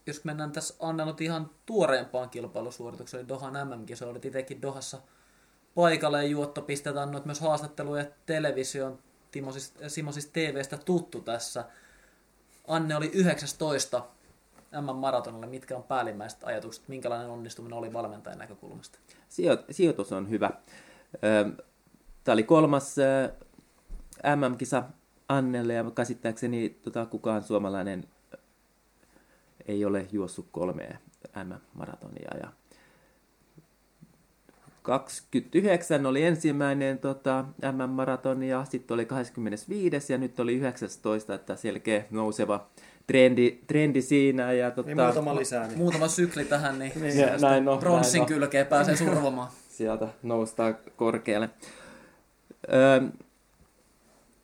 jos 0.07 0.25
mennään 0.25 0.52
tässä 0.52 0.75
Anna 0.81 1.16
ihan 1.21 1.50
tuoreempaan 1.66 2.31
kilpailusuoritukseen, 2.31 3.21
eli 3.21 3.28
Dohan 3.28 3.69
MM-kisa, 3.69 4.07
olit 4.07 4.25
itsekin 4.25 4.62
Dohassa 4.62 4.99
paikalle 5.75 6.23
ja 6.23 6.28
juottopisteet 6.28 6.97
annoit 6.97 7.25
myös 7.25 7.40
haastatteluja 7.40 8.04
televisioon. 8.26 8.99
Timo 9.31 9.52
siis, 9.52 9.75
Simo 9.88 10.12
siis 10.12 10.26
TVstä 10.26 10.78
tuttu 10.78 11.21
tässä. 11.21 11.64
Anne 12.69 12.97
oli 12.97 13.11
19 13.14 14.04
MM-maratonilla. 14.81 15.47
Mitkä 15.47 15.76
on 15.76 15.83
päällimmäiset 15.83 16.45
ajatukset? 16.45 16.88
Minkälainen 16.88 17.28
onnistuminen 17.28 17.78
oli 17.78 17.93
valmentajan 17.93 18.38
näkökulmasta? 18.38 18.99
Sijo- 19.28 19.64
sijoitus 19.71 20.12
on 20.12 20.31
hyvä. 20.31 20.50
Tämä 22.25 22.33
oli 22.33 22.43
kolmas 22.43 22.99
ö, 22.99 23.33
MM-kisa 24.37 24.83
Annelle 25.28 25.75
ja 25.75 25.85
käsittääkseni 25.95 26.69
tota, 26.69 27.07
kukaan 27.07 27.43
suomalainen 27.43 28.04
ei 29.66 29.85
ole 29.85 30.07
juossut 30.12 30.49
kolmea 30.52 30.97
MM-maratonia. 31.45 32.37
Ja 32.43 32.52
29 34.85 36.07
oli 36.07 36.25
ensimmäinen 36.25 36.99
tota, 36.99 37.45
MM-maratoni 37.73 38.49
ja 38.49 38.64
sitten 38.64 38.95
oli 38.95 39.07
25 39.07 40.12
ja 40.12 40.19
nyt 40.19 40.41
oli 40.41 40.55
19, 40.55 41.35
että 41.35 41.57
selkeä 41.57 42.05
nouseva 42.11 42.67
trendi, 43.07 43.59
trendi 43.67 44.03
siinä. 44.03 44.53
Ja, 44.53 44.71
tota, 44.71 44.87
Niin 44.87 45.00
muutama 45.00 45.37
lisää. 45.37 45.67
Niin. 45.67 45.79
Muutama 45.79 46.09
sykli 46.09 46.45
tähän, 46.45 46.79
niin, 46.79 46.93
Niin, 47.00 47.12
sieltä 47.12 47.47
näin 47.47 47.69
on, 47.69 47.79
bronssin 47.79 48.19
näin 48.19 48.29
kylkeen 48.29 48.67
pääsee 48.67 48.97
survomaan. 48.97 49.49
sieltä 49.76 50.09
noustaan 50.23 50.76
korkealle. 50.97 51.50
Öö, 52.73 53.00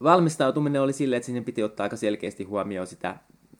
valmistautuminen 0.03 0.83
oli 0.83 0.93
sille, 0.93 1.17
että 1.17 1.27
sinne 1.27 1.41
piti 1.41 1.63
ottaa 1.63 1.85
aika 1.85 1.97
selkeästi 1.97 2.45
huomioon 2.45 2.87
sitä 2.87 3.17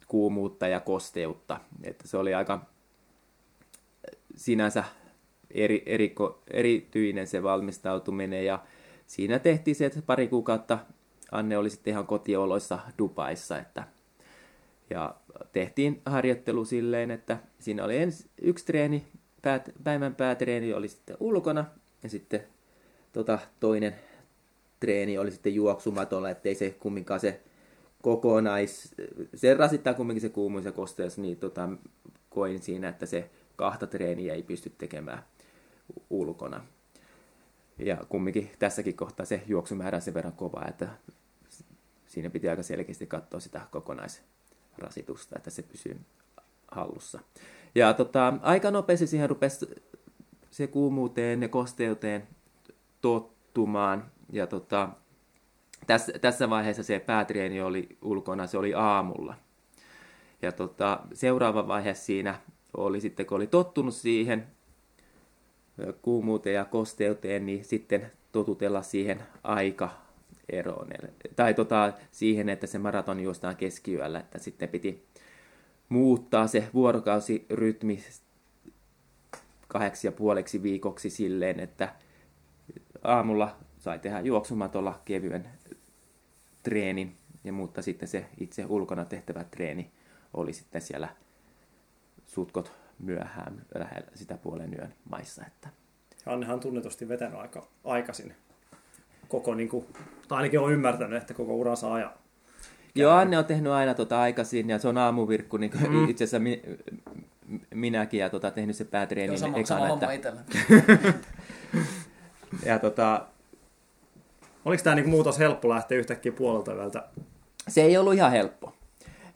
kuumuutta 0.07 0.69
ja 0.69 0.81
kosteutta. 0.81 1.61
Että 1.83 2.09
se 2.09 2.17
oli 2.17 2.35
aika 2.35 2.67
sinänsä 4.37 4.85
eri, 5.51 5.83
eriko, 5.87 6.43
erityinen 6.51 7.27
se 7.27 7.43
valmistautuminen. 7.43 8.45
Ja 8.45 8.65
siinä 9.07 9.39
tehtiin 9.39 9.75
se, 9.75 9.87
että 9.87 10.03
pari 10.03 10.29
kuukautta 10.29 10.79
Anne 11.33 11.59
oli 11.59 11.71
sitten 11.71 11.91
ihan 11.91 12.07
kotioloissa 12.07 12.79
Dubaissa, 12.99 13.59
että 13.59 13.85
ja 14.91 15.15
tehtiin 15.53 16.03
harjoittelu 16.07 16.65
silleen, 16.65 17.11
että 17.11 17.39
siinä 17.59 17.85
oli 17.85 17.97
ens, 17.97 18.29
yksi 18.43 18.67
treeni, 18.67 19.07
päät, 19.43 19.71
päivän 19.85 20.15
päätreeni 20.15 20.73
oli 20.73 20.89
sitten 20.89 21.17
ulkona 21.21 21.65
ja 22.03 22.09
sitten 22.09 22.41
tota, 23.13 23.39
toinen 23.61 23.95
treeni 24.81 25.19
oli 25.19 25.31
sitten 25.31 25.55
juoksumatolla, 25.55 26.31
ettei 26.31 26.55
se 26.55 26.71
kumminkaan 26.71 27.21
se 27.21 27.41
kokonais, 28.03 28.95
se 29.35 29.55
rasittaa 29.55 29.95
kumminkin 29.95 30.21
se 30.23 30.29
kuumuus 30.29 30.65
ja 30.65 30.73
kosteus, 30.73 31.19
niin 31.19 31.37
tota, 31.37 31.69
koin 32.31 32.63
siinä, 32.63 32.89
että 32.89 33.07
se 33.07 33.31
kahta 33.57 33.87
treeniä 33.87 34.35
ei 34.35 34.43
pysty 34.43 34.73
tekemään 34.79 35.23
ulkona. 36.11 36.65
Ja 37.79 37.97
kumminkin 38.09 38.51
tässäkin 38.59 38.97
kohtaa 38.97 39.27
se 39.27 39.43
juoksumäärä 39.47 39.97
on 39.97 40.03
sen 40.03 40.15
verran 40.15 40.33
kova, 40.33 40.65
että 40.69 40.89
siinä 42.07 42.31
piti 42.31 42.49
aika 42.49 42.63
selkeästi 42.63 43.07
katsoa 43.07 43.41
sitä 43.41 43.61
kokonaisrasitusta, 43.71 45.37
että 45.37 45.51
se 45.51 45.63
pysyy 45.63 46.01
hallussa. 46.71 47.21
Ja 47.75 47.95
tota, 47.95 48.35
aika 48.43 48.71
nopeasti 48.71 49.07
siihen 49.07 49.31
rupesi 49.31 49.67
se 50.51 50.67
kuumuuteen 50.67 51.43
ja 51.43 51.49
kosteuteen 51.49 52.29
tottumaan. 53.01 54.11
Ja 54.33 54.47
tota, 54.47 54.89
tässä, 55.87 56.13
tässä 56.21 56.51
vaiheessa 56.51 56.83
se 56.83 56.99
päätreeni 56.99 57.61
oli 57.61 57.99
ulkona, 58.03 58.47
se 58.47 58.59
oli 58.59 58.75
aamulla. 58.75 59.35
Ja 60.43 60.53
tota, 60.53 61.01
seuraava 61.13 61.69
vaihe 61.69 61.95
siinä 61.95 62.41
oli 62.77 63.01
sitten, 63.01 63.27
kun 63.27 63.37
oli 63.37 63.47
tottunut 63.47 63.95
siihen 63.95 64.47
kuumuuteen 66.03 66.55
ja 66.55 66.65
kosteuteen, 66.65 67.47
niin 67.47 67.65
sitten 67.65 68.13
totutella 68.33 68.83
siihen 68.83 69.23
aika 69.43 69.91
eroon. 70.49 70.89
Tai 71.37 71.55
tota, 71.55 71.93
siihen, 72.11 72.49
että 72.49 72.67
se 72.67 72.79
maraton 72.79 73.21
juostaan 73.21 73.57
keskiyöllä, 73.57 74.21
että 74.21 74.39
sitten 74.39 74.69
piti 74.69 75.07
muuttaa 75.89 76.47
se 76.47 76.69
vuorokausirytmi 76.75 78.05
kahdeksi 79.69 80.07
ja 80.07 80.13
puoleksi 80.13 80.63
viikoksi 80.63 81.11
silleen, 81.11 81.61
että 81.61 81.95
aamulla 83.03 83.57
sai 83.79 83.99
tehdä 83.99 84.21
juoksumatolla 84.21 85.01
kevyen 85.05 85.49
treenin, 86.63 87.17
ja 87.45 87.53
mutta 87.53 87.83
sitten 87.83 88.09
se 88.09 88.27
itse 88.41 88.67
ulkona 88.69 89.05
tehtävä 89.05 89.45
treeni 89.45 89.91
oli 90.35 90.53
sitten 90.53 90.81
siellä 90.83 91.09
sutkot 92.27 92.80
myöhään 93.03 93.63
lähellä 93.75 94.11
sitä 94.15 94.37
puolen 94.37 94.75
yön 94.75 94.95
maissa. 95.11 95.45
Että. 95.47 95.69
Annehan 96.27 96.55
on 96.55 96.61
tunnetusti 96.61 97.09
vetänyt 97.09 97.39
aika 97.39 97.67
aikaisin 97.85 98.35
koko, 99.29 99.55
niin 99.55 99.69
kuin, 99.69 99.87
tai 100.29 100.37
ainakin 100.37 100.61
on 100.61 100.73
ymmärtänyt, 100.73 101.23
että 101.23 101.35
koko 101.35 101.57
uransa 101.57 101.95
ajan. 101.95 102.11
Joo, 102.95 103.13
Anne 103.13 103.39
on 103.39 103.45
tehnyt 103.45 103.73
aina 103.73 103.95
tota 103.95 104.21
aikaisin 104.21 104.71
ja 104.71 104.79
se 104.79 104.89
on 104.89 104.99
aamuvirkku, 104.99 105.57
niin 105.57 105.71
kuin 105.71 105.91
mm. 105.91 106.09
itse 106.09 106.25
asiassa 106.25 106.39
mi, 106.39 106.63
minäkin 107.75 108.21
ja 108.21 108.31
tota, 108.31 108.51
tehnyt 108.51 108.77
se 108.77 108.85
päätreenin 108.85 109.33
Joo, 109.33 109.39
sama, 109.39 109.59
ekana. 109.59 109.89
sama 109.89 109.95
että, 109.95 110.13
itsellä. 110.13 110.41
ja 112.67 112.79
tota, 112.79 113.27
Oliko 114.65 114.83
tämä 114.83 114.97
niin 114.97 115.09
muutos 115.09 115.39
helppo 115.39 115.69
lähteä 115.69 115.99
yhtäkkiä 115.99 116.33
puolelta 116.33 116.75
yöltä? 116.75 117.09
se 117.69 117.83
ei 117.83 117.97
ollut 117.97 118.15
ihan 118.15 118.31
helppo. 118.31 118.73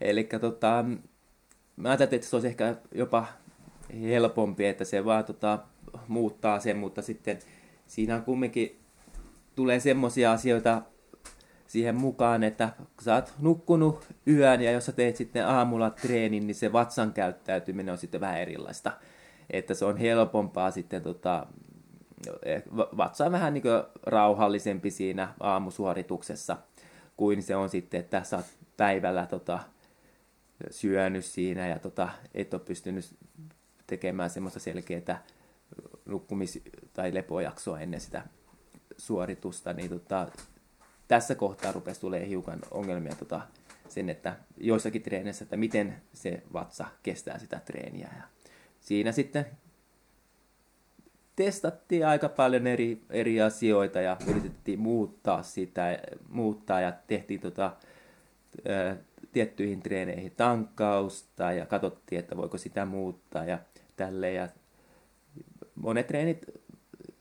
Eli 0.01 0.29
tota, 0.41 0.85
mä 1.77 1.89
ajattelin, 1.89 2.15
että 2.15 2.27
se 2.29 2.37
olisi 2.37 2.49
ehkä 2.49 2.75
jopa 2.93 3.27
helpompi, 4.03 4.67
että 4.67 4.85
se 4.85 5.05
vaan 5.05 5.25
tota, 5.25 5.59
muuttaa 6.09 6.61
sen, 6.61 6.77
mutta 6.77 7.03
sitten 7.03 7.39
siinä 7.87 8.15
on 8.15 8.23
kumminkin 8.23 8.81
tulee 9.55 9.81
semmoisia 9.81 10.33
asioita 10.33 10.83
siihen 11.67 11.95
mukaan, 11.95 12.43
että 12.43 12.69
kun 12.79 13.05
sä 13.05 13.15
oot 13.15 13.33
nukkunut 13.39 14.07
yön 14.29 14.61
ja 14.61 14.73
jos 14.73 14.87
sä 14.87 14.93
teet 14.93 15.17
sitten 15.17 15.47
aamulla 15.47 15.91
treenin, 15.91 16.47
niin 16.47 16.55
se 16.55 16.73
vatsan 16.73 17.13
käyttäytyminen 17.13 17.93
on 17.93 17.99
sitten 17.99 18.21
vähän 18.21 18.41
erilaista. 18.41 18.93
Että 19.51 19.75
se 19.75 19.85
on 19.85 19.97
helpompaa 19.97 20.71
sitten 20.71 21.03
tota, 21.03 21.47
eh, 22.43 22.63
vatsa 22.73 23.27
on 23.27 23.33
vähän 23.33 23.55
niin 23.55 23.65
rauhallisempi 24.03 24.91
siinä 24.91 25.35
aamusuorituksessa 25.41 26.57
kuin 27.17 27.43
se 27.43 27.57
on 27.57 27.69
sitten, 27.69 28.01
että 28.01 28.23
sä 28.23 28.37
oot 28.37 28.47
päivällä 28.77 29.27
tota, 29.27 29.59
syönyt 30.71 31.25
siinä 31.25 31.69
ja 31.69 31.79
tota, 31.79 32.09
et 32.35 32.55
ole 32.55 32.63
pystynyt 32.65 33.17
tekemään 33.97 34.31
semmoista 34.31 34.61
selkeää 34.61 35.25
nukkumis- 36.09 36.63
tai 36.95 37.15
lepojaksoa 37.15 37.81
ennen 37.81 38.01
sitä 38.01 38.23
suoritusta, 38.97 39.73
niin 39.73 39.91
tota, 39.91 40.29
tässä 41.09 41.35
kohtaa 41.35 41.73
rupesi 41.73 42.01
tulee 42.01 42.29
hiukan 42.29 42.59
ongelmia 42.71 43.15
tota, 43.15 43.41
sen, 43.89 44.09
että 44.09 44.37
joissakin 44.57 45.03
treeneissä, 45.03 45.45
että 45.45 45.57
miten 45.57 46.03
se 46.13 46.43
vatsa 46.53 46.85
kestää 47.03 47.39
sitä 47.39 47.61
treeniä. 47.65 48.09
Ja 48.17 48.23
siinä 48.81 49.13
sitten 49.13 49.47
testattiin 51.37 52.07
aika 52.07 52.29
paljon 52.29 52.67
eri, 52.67 53.03
eri 53.11 53.43
asioita 53.43 54.01
ja 54.01 54.17
yritettiin 54.27 54.81
muuttaa 54.81 55.43
sitä, 55.43 55.99
muuttaa 56.29 56.81
ja 56.81 56.93
tehtiin 57.07 57.41
tota, 57.41 57.77
tiettyihin 59.33 59.83
treeneihin 59.83 60.33
tankkausta 60.37 61.53
ja 61.53 61.67
katsottiin, 61.67 62.19
että 62.19 62.37
voiko 62.37 62.59
sitä 62.59 62.85
muuttaa 62.85 63.45
ja 63.45 63.59
tälle 63.97 64.33
ja 64.33 64.49
monet 65.75 66.07
treenit 66.07 66.47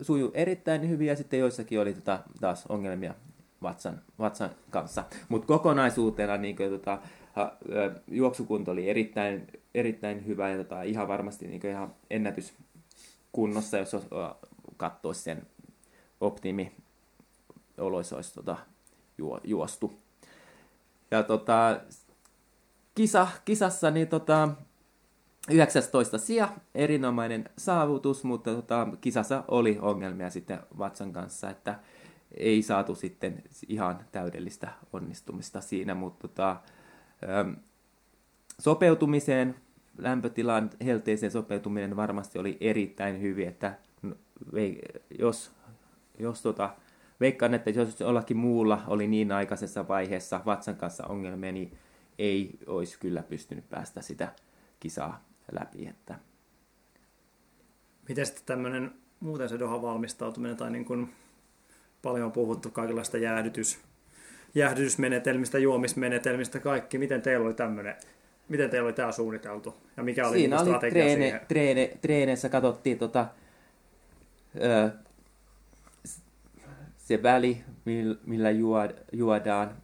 suju 0.02 0.32
erittäin 0.34 0.90
hyvin 0.90 1.08
ja 1.08 1.16
sitten 1.16 1.40
joissakin 1.40 1.80
oli 1.80 1.94
tota, 1.94 2.20
taas 2.42 2.66
ongelmia 2.66 3.14
vatsan, 3.62 4.02
vatsan 4.20 4.50
kanssa. 4.70 5.04
Mutta 5.30 5.48
kokonaisuutena 5.48 6.38
niin 6.38 6.56
kuin, 6.56 6.70
tota, 6.70 7.00
juoksukunto 8.08 8.72
oli 8.72 8.90
erittäin, 8.90 9.48
erittäin 9.76 10.26
hyvä 10.26 10.50
ja 10.50 10.58
tota, 10.58 10.82
ihan 10.82 11.08
varmasti 11.08 11.48
niin 11.48 11.66
ihan 11.66 11.96
ennätyskunnossa, 12.10 13.78
jos 13.78 13.96
katsoisi 14.78 15.22
sen 15.22 15.48
optimi 16.22 16.72
oloissa 17.78 18.16
olisi 18.16 18.34
tota, 18.34 18.58
juo, 19.18 19.40
juostu. 19.44 19.94
Ja 21.12 21.24
tota, 21.24 21.82
kisa, 22.96 23.28
kisassa 23.46 23.92
niin 23.92 24.08
tota, 24.08 24.50
19 25.52 26.18
sija, 26.18 26.50
erinomainen 26.76 27.50
saavutus, 27.58 28.24
mutta 28.24 28.56
tota, 28.56 28.88
kisassa 29.02 29.44
oli 29.48 29.78
ongelmia 29.82 30.30
sitten 30.30 30.60
Vatsan 30.78 31.14
kanssa, 31.14 31.50
että 31.50 31.80
ei 32.38 32.62
saatu 32.62 32.96
sitten 32.96 33.44
ihan 33.68 34.00
täydellistä 34.12 34.72
onnistumista 34.94 35.62
siinä, 35.62 35.94
mutta 35.96 36.28
tota, 36.28 36.58
äm, 37.40 37.56
sopeutumiseen, 38.60 39.56
lämpötilan 39.98 40.70
helteeseen 40.86 41.32
sopeutuminen 41.32 41.96
varmasti 41.96 42.40
oli 42.40 42.58
erittäin 42.62 43.22
hyvin, 43.22 43.48
että 43.48 43.78
jos, 45.20 45.52
jos 46.20 46.42
tota, 46.42 46.76
veikkaan, 47.20 47.54
että 47.54 47.70
jos 47.70 48.00
jollakin 48.00 48.38
muulla 48.38 48.84
oli 48.88 49.08
niin 49.08 49.32
aikaisessa 49.32 49.88
vaiheessa 49.88 50.42
vatsan 50.46 50.76
kanssa 50.76 51.08
ongelmia, 51.08 51.52
niin 51.52 51.78
ei 52.20 52.60
olisi 52.68 53.00
kyllä 53.00 53.24
pystynyt 53.24 53.70
päästä 53.70 54.02
sitä 54.02 54.32
kisaa 54.80 55.33
läpi. 55.52 55.88
Että... 55.88 56.16
Miten 58.10 58.26
sitten 58.26 58.46
tämmöinen 58.46 58.92
muuten 59.20 59.50
se 59.50 59.60
doha 59.60 59.82
valmistautuminen 59.82 60.58
tai 60.58 60.72
niin 60.72 60.86
kuin 60.86 61.14
paljon 62.02 62.26
on 62.26 62.32
puhuttu 62.32 62.70
kaikenlaista 62.70 63.18
jäähdytys, 63.18 63.80
jäähdytysmenetelmistä, 64.56 65.60
juomismenetelmistä, 65.60 66.60
kaikki. 66.60 66.98
Miten 66.98 67.22
teillä 67.22 67.46
oli 67.46 67.54
tämmöinen, 67.54 67.96
miten 68.50 68.70
teillä 68.70 68.86
oli 68.86 68.94
tämä 68.94 69.12
suunniteltu 69.12 69.76
ja 69.98 70.04
mikä 70.04 70.28
oli 70.28 70.38
Siinä 70.38 70.64
niin 70.64 70.76
oli 70.76 70.92
treene, 70.92 71.24
siihen? 71.24 71.42
treene, 71.48 71.98
treeneissä 72.02 72.50
katsottiin 72.50 73.00
tota, 73.00 73.28
ö, 74.62 74.90
se 76.98 77.24
väli, 77.24 77.64
millä 78.26 78.52
juodaan, 79.12 79.76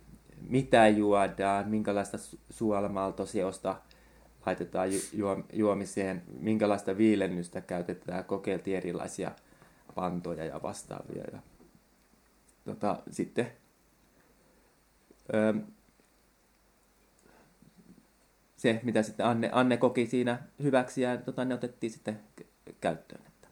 mitä 0.49 0.87
juodaan, 0.87 1.69
minkälaista 1.69 2.17
suolamaltoseosta 2.49 3.75
laitetaan 4.49 4.89
ju- 5.13 5.45
juomiseen, 5.53 6.23
minkälaista 6.39 6.97
viilennystä 6.97 7.61
käytetään, 7.61 8.25
kokeiltiin 8.25 8.77
erilaisia 8.77 9.31
pantoja 9.95 10.45
ja 10.45 10.61
vastaavia. 10.61 11.23
Ja, 11.33 11.39
tota, 12.65 12.99
sitten 13.11 13.51
öö, 15.33 15.53
se, 18.57 18.79
mitä 18.83 19.03
sitten 19.03 19.25
Anne, 19.25 19.49
Anne 19.53 19.77
koki 19.77 20.05
siinä 20.05 20.39
hyväksi 20.63 21.01
ja 21.01 21.17
tota, 21.17 21.45
ne 21.45 21.53
otettiin 21.53 21.91
sitten 21.91 22.19
käyttöön. 22.81 23.21
Että. 23.27 23.47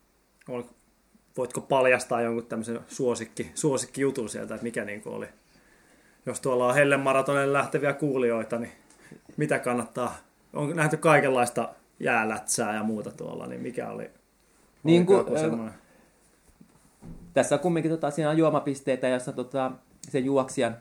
Voitko 1.38 1.62
paljastaa 1.62 2.22
jonkun 2.22 2.46
tämmöisen 2.46 2.80
suosikki, 2.88 3.52
suosikki 3.56 4.02
jutun 4.02 4.30
sieltä, 4.30 4.56
että 4.56 4.64
mikä 4.64 4.86
niin 4.86 5.02
oli? 5.06 5.28
Jos 6.26 6.40
tuolla 6.40 6.68
on 6.68 7.00
maratonille 7.00 7.54
lähteviä 7.54 7.94
kuulijoita, 7.94 8.60
niin 8.60 8.72
mitä 9.38 9.60
kannattaa 9.60 10.27
on 10.58 10.76
nähty 10.76 10.98
kaikenlaista 10.98 11.70
jäälätsää 12.00 12.76
ja 12.76 12.84
muuta 12.84 13.12
tuolla, 13.12 13.48
niin 13.48 13.62
mikä 13.62 13.90
oli, 13.90 14.12
niin 14.84 15.06
kuin, 15.06 15.40
semmoinen? 15.40 15.74
Tässä 17.34 17.56
on 17.56 17.62
kumminkin 17.62 17.92
tota, 17.92 18.12
siinä 18.12 18.30
on 18.30 18.38
juomapisteitä, 18.38 19.08
jossa 19.08 19.32
tota, 19.32 19.72
se 20.10 20.20
juoksijan 20.20 20.78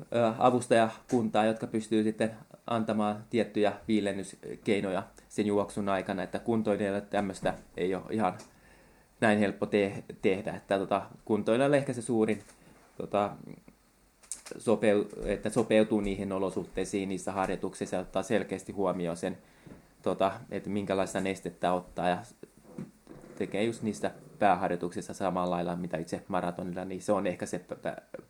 ö, 0.00 0.32
avustajakuntaa, 0.38 1.44
jotka 1.44 1.66
pystyy 1.66 2.02
sitten 2.02 2.30
antamaan 2.66 3.24
tiettyjä 3.30 3.72
viilennyskeinoja 3.88 5.02
sen 5.28 5.46
juoksun 5.46 5.88
aikana, 5.88 6.22
että 6.22 6.38
kuntoilijalle 6.38 7.00
tämmöistä 7.00 7.54
ei 7.76 7.94
ole 7.94 8.04
ihan 8.10 8.34
näin 9.20 9.38
helppo 9.38 9.66
te- 9.66 10.04
tehdä, 10.22 10.54
että 10.54 10.78
tota, 10.78 11.02
kuntoilijalle 11.24 11.76
ehkä 11.76 11.92
se 11.92 12.02
suurin 12.02 12.42
tota, 12.96 13.30
sopeu, 14.58 15.08
että 15.24 15.50
sopeutuu 15.50 16.00
niihin 16.00 16.32
olosuhteisiin 16.32 17.08
niissä 17.08 17.32
harjoituksissa 17.32 17.96
ja 17.96 18.02
ottaa 18.02 18.22
selkeästi 18.22 18.72
huomioon 18.72 19.16
sen, 19.16 19.38
tota, 20.02 20.32
että 20.50 20.70
minkälaista 20.70 21.20
nestettä 21.20 21.72
ottaa 21.72 22.08
ja 22.08 22.18
tekee 23.38 23.64
just 23.64 23.82
niistä 23.82 24.10
pääharjoituksissa 24.38 25.14
samalla 25.14 25.54
lailla, 25.54 25.76
mitä 25.76 25.96
itse 25.96 26.22
maratonilla, 26.28 26.84
niin 26.84 27.02
se 27.02 27.12
on 27.12 27.26
ehkä 27.26 27.46
se 27.46 27.64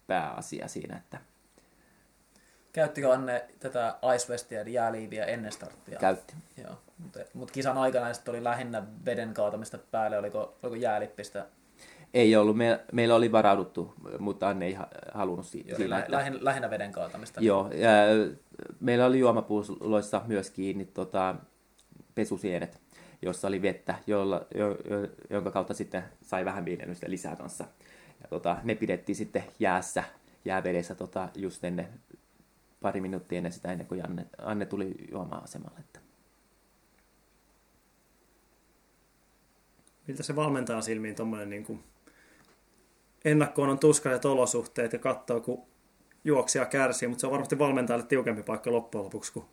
pääasia 0.06 0.68
siinä, 0.68 0.96
että 0.96 1.20
Käyttikö 2.72 3.12
Anne 3.12 3.44
tätä 3.60 3.98
Ice 4.14 4.32
Westia 4.32 4.60
eli 4.60 4.72
jääliiviä 4.72 5.24
ennen 5.24 5.52
starttia? 5.52 5.98
Käytti. 5.98 6.34
Joo, 6.64 6.78
mutta 6.98 7.20
mut 7.34 7.50
kisan 7.50 7.78
aikana 7.78 8.14
sitten 8.14 8.34
oli 8.34 8.44
lähinnä 8.44 8.82
veden 9.04 9.34
kaatamista 9.34 9.78
päälle, 9.90 10.18
oliko, 10.18 10.58
oliko 10.62 10.76
jäälippistä? 10.76 11.46
Ei 12.14 12.36
ollut, 12.36 12.56
me, 12.56 12.80
meillä 12.92 13.14
oli 13.14 13.32
varauduttu, 13.32 13.94
mutta 14.18 14.48
Anne 14.48 14.66
ei 14.66 14.72
ha- 14.74 14.88
halunnut 15.12 15.46
si- 15.46 15.64
Joo, 15.68 15.76
siinä. 15.76 15.90
lä- 15.90 15.98
että- 15.98 16.12
lähinnä, 16.12 16.38
lähinnä 16.42 16.70
veden 16.70 16.92
kaatamista. 16.92 17.40
Joo, 17.40 17.70
ja 17.72 17.90
meillä 18.80 19.06
oli 19.06 19.18
juomapulloissa 19.18 20.22
myös 20.26 20.50
kiinni 20.50 20.84
tota, 20.84 21.34
pesusienet, 22.14 22.80
jossa 23.22 23.48
oli 23.48 23.62
vettä, 23.62 23.94
jolla, 24.06 24.46
jo, 24.54 24.68
jo, 24.68 25.08
jonka 25.30 25.50
kautta 25.50 25.74
sitten 25.74 26.04
sai 26.22 26.44
vähän 26.44 26.64
viilennystä 26.64 27.10
lisää 27.10 27.36
kanssa. 27.36 27.64
Ja 28.22 28.28
tota, 28.28 28.56
ne 28.64 28.74
pidettiin 28.74 29.16
sitten 29.16 29.44
jäässä, 29.58 30.04
jäävedessä 30.44 30.94
tota, 30.94 31.28
just 31.36 31.64
ennen, 31.64 31.88
pari 32.80 33.00
minuuttia 33.00 33.36
ennen 33.36 33.52
sitä, 33.52 33.72
ennen 33.72 33.86
kuin 33.86 34.04
Anne, 34.04 34.26
Anne 34.38 34.66
tuli 34.66 34.94
juoma-asemalle. 35.10 35.78
Että. 35.80 36.00
Miltä 40.06 40.22
se 40.22 40.36
valmentaa 40.36 40.80
silmiin 40.82 41.14
tuommoinen 41.14 41.50
niin 41.50 41.64
kuin 41.64 41.84
ennakkoon 43.24 43.68
on 43.68 43.78
tuskalliset 43.78 44.24
olosuhteet 44.24 44.92
ja 44.92 44.98
katsoo, 44.98 45.40
kun 45.40 45.62
juoksija 46.24 46.64
kärsii, 46.64 47.08
mutta 47.08 47.20
se 47.20 47.26
on 47.26 47.30
varmasti 47.30 47.58
valmentajalle 47.58 48.06
tiukempi 48.06 48.42
paikka 48.42 48.72
loppujen 48.72 49.04
lopuksi 49.04 49.32
kuin 49.32 49.44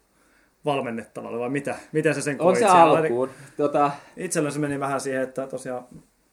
valmennettavalle, 0.65 1.39
vai 1.39 1.49
mitä? 1.49 1.75
Miten 1.91 2.15
se 2.15 2.21
sen 2.21 2.33
On 2.33 2.37
koit 2.37 2.55
se 2.55 2.59
siellä? 2.59 2.81
alkuun. 2.81 3.29
Tota, 3.57 3.91
Itsellä 4.17 4.51
se 4.51 4.59
meni 4.59 4.79
vähän 4.79 5.01
siihen, 5.01 5.21
että 5.21 5.47
tosiaan 5.47 5.85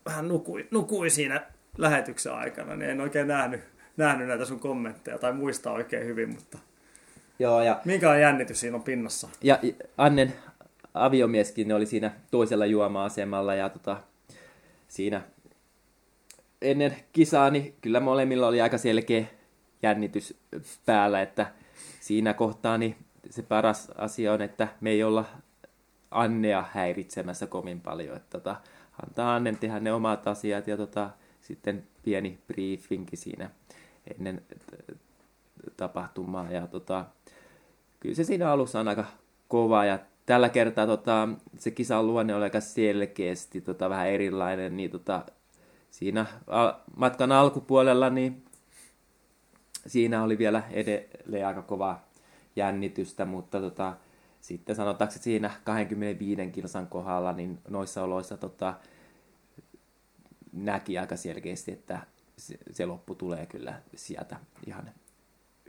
vähän 0.07 0.29
nukui, 0.29 0.69
nukui 0.71 1.11
siinä 1.11 1.47
lähetyksen 1.79 2.33
aikana, 2.33 2.77
niin 2.77 2.91
en 2.91 3.01
oikein 3.01 3.29
nähnyt, 3.29 3.61
nähnyt 3.97 4.29
näitä 4.29 4.45
sun 4.45 4.61
kommentteja 4.61 5.19
tai 5.19 5.33
muista 5.33 5.73
oikein 5.73 6.07
hyvin, 6.07 6.29
mutta 6.35 6.59
joo, 7.39 7.63
ja 7.63 7.81
minkälainen 7.85 8.23
jännitys 8.23 8.61
siinä 8.61 8.77
on 8.77 8.83
pinnassa? 8.83 9.29
Ja 9.43 9.59
Annen 9.99 10.35
aviomieskin 10.95 11.73
oli 11.73 11.87
siinä 11.87 12.11
toisella 12.31 12.67
juoma-asemalla 12.67 13.55
ja 13.55 13.69
tota, 13.69 13.97
siinä 14.89 15.23
ennen 16.65 16.97
kisaa, 17.13 17.51
niin 17.51 17.75
kyllä 17.81 18.01
molemmilla 18.01 18.49
oli 18.49 18.61
aika 18.61 18.79
selkeä 18.79 19.25
jännitys 19.83 20.37
päällä, 20.87 21.23
että 21.23 21.47
siinä 22.01 22.35
kohtaa 22.35 22.79
niin 22.79 22.97
se 23.31 23.43
paras 23.43 23.91
asia 23.97 24.33
on, 24.33 24.43
että 24.43 24.69
me 24.81 24.91
ei 24.91 25.03
olla 25.03 25.25
Annea 26.11 26.65
häiritsemässä 26.73 27.47
kovin 27.47 27.81
paljon, 27.81 28.17
että 28.17 28.39
tota, 28.39 28.57
antaa 29.03 29.35
Annen 29.35 29.59
tehdä 29.59 29.81
ne 29.81 29.93
omat 29.93 30.27
asiat 30.27 30.67
ja 30.67 30.77
tota, 30.77 31.11
sitten 31.41 31.87
pieni 32.03 32.39
briefingi 32.47 33.17
siinä 33.17 33.51
ennen 34.19 34.43
tapahtumaa 35.77 36.53
ja 36.53 36.67
tota, 36.67 37.05
kyllä 38.01 38.15
se 38.15 38.25
siinä 38.25 38.51
alussa 38.51 38.81
on 38.81 38.89
aika 38.89 39.05
kova 39.49 39.85
ja 39.85 39.99
tällä 40.27 40.49
kertaa 40.49 40.87
tota, 40.87 41.29
se 41.59 41.71
kisan 41.71 42.07
luonne 42.07 42.35
oli 42.35 42.45
aika 42.45 42.61
selkeästi 42.61 43.61
tota, 43.61 43.91
vähän 43.91 44.09
erilainen, 44.09 44.77
niin 44.77 44.91
tota, 44.91 45.23
siinä 45.95 46.27
matkan 46.97 47.33
alkupuolella 47.33 48.11
niin 48.11 48.45
siinä 49.87 50.23
oli 50.23 50.39
vielä 50.39 50.63
edelleen 50.71 51.47
aika 51.47 51.63
kova 51.63 52.01
jännitystä, 52.57 53.25
mutta 53.25 53.61
tota, 53.61 53.97
sitten 54.41 54.77
sanotaanko, 54.77 55.15
että 55.15 55.25
siinä 55.25 55.51
25 55.65 56.51
kilsan 56.51 56.87
kohdalla, 56.87 57.33
niin 57.33 57.59
noissa 57.69 58.03
oloissa 58.03 58.37
tota, 58.37 58.75
näki 60.53 60.99
aika 60.99 61.17
selkeästi, 61.17 61.73
että 61.73 62.01
se, 62.39 62.59
se 62.71 62.87
loppu 62.87 63.15
tulee 63.15 63.47
kyllä 63.47 63.83
sieltä 63.95 64.37
ihan 64.67 64.91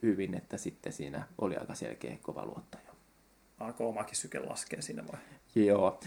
hyvin, 0.01 0.33
että 0.33 0.57
sitten 0.57 0.93
siinä 0.93 1.27
oli 1.37 1.57
aika 1.57 1.75
selkeä 1.75 2.17
kova 2.21 2.45
luotto 2.45 2.77
jo. 2.84 2.84
Alkoi 3.59 3.87
omakin 3.87 4.15
syke 4.15 4.39
laskea 4.39 4.81
siinä 4.81 5.03
vai? 5.11 5.19
Joo, 5.55 5.99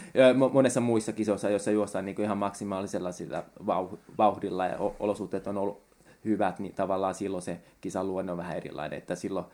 monessa 0.52 0.80
muissa 0.80 1.12
kisoissa, 1.12 1.50
joissa 1.50 1.70
juostaan 1.70 2.04
niin 2.04 2.20
ihan 2.20 2.38
maksimaalisella 2.38 3.12
sillä 3.12 3.44
vauh- 3.66 3.98
vauhdilla 4.18 4.66
ja 4.66 4.78
olosuhteet 4.78 5.46
on 5.46 5.58
ollut 5.58 5.82
hyvät, 6.24 6.58
niin 6.58 6.74
tavallaan 6.74 7.14
silloin 7.14 7.42
se 7.42 7.60
kisan 7.80 8.08
luonne 8.08 8.32
on 8.32 8.38
vähän 8.38 8.56
erilainen, 8.56 8.98
että 8.98 9.14
silloin 9.14 9.46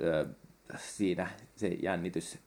ö, 0.00 0.26
siinä 0.76 1.30
se 1.56 1.68
jännitys 1.68 2.38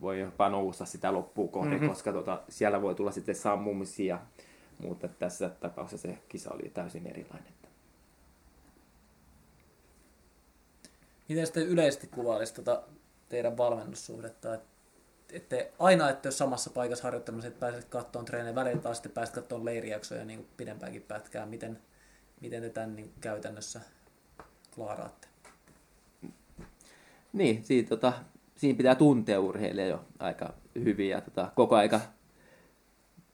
voi 0.00 0.20
jopa 0.20 0.48
nousta 0.48 0.84
sitä 0.84 1.12
loppuun 1.12 1.48
kohden, 1.48 1.72
mm-hmm. 1.72 1.88
koska 1.88 2.12
tota, 2.12 2.42
siellä 2.48 2.82
voi 2.82 2.94
tulla 2.94 3.10
sitten 3.12 3.34
sammumisia, 3.34 4.18
mutta 4.78 5.08
tässä 5.08 5.48
tapauksessa 5.48 6.08
se 6.08 6.18
kisa 6.28 6.50
oli 6.50 6.70
täysin 6.74 7.06
erilainen. 7.06 7.52
Miten 11.28 11.46
sitten 11.46 11.66
yleisesti 11.66 12.06
kuvailisi 12.06 12.54
tota 12.54 12.82
teidän 13.32 13.56
valmennussuhdetta? 13.56 14.54
Et, 14.54 14.62
ette, 15.32 15.72
aina 15.78 16.10
ette 16.10 16.28
ole 16.28 16.34
samassa 16.34 16.70
paikassa 16.70 17.04
harjoittamassa, 17.04 17.48
että 17.48 17.60
pääset 17.60 17.84
kattoon 17.84 18.24
treenejä 18.24 18.54
välillä, 18.54 18.82
taas 18.82 18.96
sitten 18.96 19.12
pääset 19.12 19.34
kattoon 19.34 19.64
leirijaksoja 19.64 20.24
niin 20.24 20.48
pidempäänkin 20.56 21.02
pätkää. 21.02 21.46
Miten, 21.46 21.78
miten 22.40 22.62
te 22.62 22.70
tämän 22.70 22.96
niin 22.96 23.12
käytännössä 23.20 23.80
klaaraatte? 24.74 25.28
Niin, 27.32 27.64
siinä, 27.64 27.88
tota, 27.88 28.12
siinä 28.56 28.76
pitää 28.76 28.94
tuntea 28.94 29.40
urheilija 29.40 29.86
jo 29.86 30.04
aika 30.18 30.54
hyvin 30.74 31.08
ja 31.08 31.20
tota, 31.20 31.52
koko 31.54 31.76
aika 31.76 32.00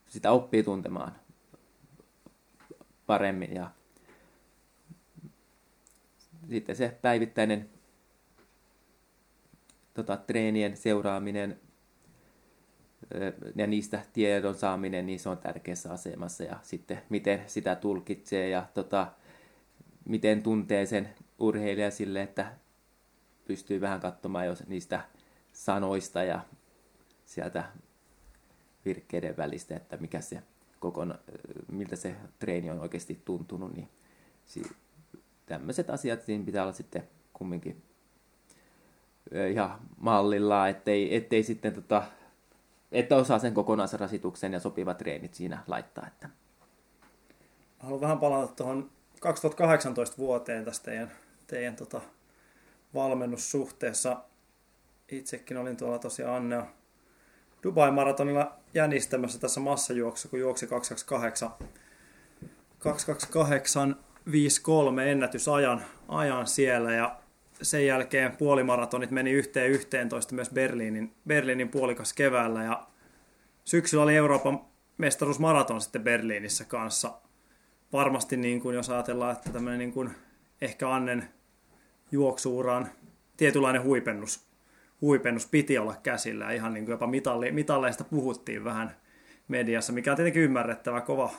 sitä 0.08 0.30
oppii 0.30 0.62
tuntemaan 0.62 1.12
paremmin 3.06 3.54
ja 3.54 3.70
sitten 6.48 6.76
se 6.76 6.98
päivittäinen 7.02 7.77
tota, 9.98 10.16
treenien 10.16 10.76
seuraaminen 10.76 11.60
ja 13.56 13.66
niistä 13.66 14.02
tiedon 14.12 14.54
saaminen, 14.54 15.06
niin 15.06 15.20
se 15.20 15.28
on 15.28 15.38
tärkeässä 15.38 15.92
asemassa. 15.92 16.44
Ja 16.44 16.58
sitten 16.62 17.02
miten 17.08 17.42
sitä 17.46 17.74
tulkitsee 17.74 18.48
ja 18.48 18.66
tota, 18.74 19.06
miten 20.04 20.42
tuntee 20.42 20.86
sen 20.86 21.14
urheilija 21.38 21.90
sille, 21.90 22.22
että 22.22 22.52
pystyy 23.44 23.80
vähän 23.80 24.00
katsomaan 24.00 24.46
jo 24.46 24.54
niistä 24.66 25.00
sanoista 25.52 26.22
ja 26.22 26.40
sieltä 27.24 27.64
virkkeiden 28.84 29.36
välistä, 29.36 29.76
että 29.76 29.96
mikä 29.96 30.20
se 30.20 30.42
kokona, 30.80 31.18
miltä 31.72 31.96
se 31.96 32.14
treeni 32.38 32.70
on 32.70 32.80
oikeasti 32.80 33.22
tuntunut, 33.24 33.76
niin 33.76 33.88
tämmöiset 35.46 35.90
asiat 35.90 36.22
siinä 36.22 36.44
pitää 36.44 36.62
olla 36.62 36.72
sitten 36.72 37.08
kumminkin 37.32 37.82
ihan 39.50 39.80
mallilla, 39.96 40.68
ettei, 40.68 41.16
ettei 41.16 41.42
sitten 41.42 41.74
tota, 41.74 42.02
että 42.92 43.16
osaa 43.16 43.38
sen 43.38 43.54
kokonaisrasituksen 43.54 44.52
ja 44.52 44.60
sopivat 44.60 44.98
treenit 44.98 45.34
siinä 45.34 45.58
laittaa. 45.66 46.06
Että. 46.06 46.28
Haluan 47.78 48.00
vähän 48.00 48.18
palata 48.18 48.54
tuohon 48.54 48.90
2018 49.20 50.16
vuoteen 50.18 50.64
tästä 50.64 50.84
teidän, 50.84 51.12
teidän 51.46 51.76
tota 51.76 52.00
valmennussuhteessa. 52.94 54.16
Itsekin 55.08 55.56
olin 55.56 55.76
tuolla 55.76 55.98
tosiaan 55.98 56.36
Annea 56.36 56.66
Dubai-maratonilla 57.62 58.52
jänistämässä 58.74 59.40
tässä 59.40 59.60
massajuoksussa, 59.60 60.28
kun 60.28 60.40
juoksi 60.40 60.66
228, 60.66 61.50
228 62.78 63.96
53 64.32 65.12
ennätysajan 65.12 65.82
ajan 66.08 66.46
siellä 66.46 66.92
ja 66.92 67.17
sen 67.62 67.86
jälkeen 67.86 68.36
puolimaratonit 68.36 69.10
meni 69.10 69.30
yhteen 69.30 69.70
11 69.70 70.34
myös 70.34 70.50
Berliinin, 70.50 71.14
Berliinin 71.26 71.68
puolikas 71.68 72.12
keväällä 72.12 72.62
ja 72.62 72.86
syksyllä 73.64 74.02
oli 74.02 74.16
Euroopan 74.16 74.60
mestaruusmaraton 74.98 75.80
sitten 75.80 76.04
Berliinissä 76.04 76.64
kanssa. 76.64 77.12
Varmasti 77.92 78.36
niin 78.36 78.60
kuin, 78.60 78.76
jos 78.76 78.90
ajatellaan, 78.90 79.32
että 79.32 79.50
tämmöinen 79.50 79.78
niin 79.78 79.92
kuin, 79.92 80.10
ehkä 80.60 80.90
Annen 80.90 81.28
juoksuuran 82.12 82.88
tietynlainen 83.36 83.82
huipennus, 83.82 84.48
huipennus 85.00 85.46
piti 85.46 85.78
olla 85.78 85.96
käsillä. 86.02 86.52
Ihan 86.52 86.74
niin 86.74 86.84
kuin 86.84 86.92
jopa 86.92 87.06
mitalli, 87.06 87.52
mitalleista 87.52 88.04
puhuttiin 88.04 88.64
vähän 88.64 88.96
mediassa, 89.48 89.92
mikä 89.92 90.10
on 90.10 90.16
tietenkin 90.16 90.42
ymmärrettävä 90.42 91.00
kova, 91.00 91.30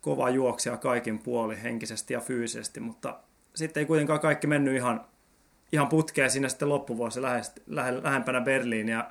kova 0.00 0.30
juoksija 0.30 0.76
kaikin 0.76 1.18
puoli 1.18 1.62
henkisesti 1.62 2.14
ja 2.14 2.20
fyysisesti, 2.20 2.80
mutta 2.80 3.20
sitten 3.58 3.80
ei 3.80 3.86
kuitenkaan 3.86 4.20
kaikki 4.20 4.46
mennyt 4.46 4.74
ihan, 4.74 5.04
ihan 5.72 5.88
putkeen 5.88 6.30
sinne 6.30 6.48
sitten 6.48 6.68
loppuvuosi 6.68 7.22
lähest, 7.22 7.58
lähe, 7.66 8.02
lähempänä 8.02 8.40
Berliiniä. 8.40 9.04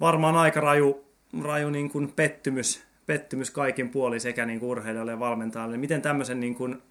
Varmaan 0.00 0.36
aika 0.36 0.60
raju, 0.60 1.04
raju 1.42 1.70
niin 1.70 1.90
kuin 1.90 2.12
pettymys, 2.16 2.84
pettymys 3.06 3.50
kaikin 3.50 3.88
puolin 3.88 4.20
sekä 4.20 4.46
niin 4.46 4.60
kuin 4.60 4.70
urheilijoille 4.70 5.12
ja 5.12 5.18
valmentajalle. 5.18 5.76
Miten 5.76 6.02
tämmöisen 6.02 6.40
niin 6.40 6.54
kuin, 6.54 6.82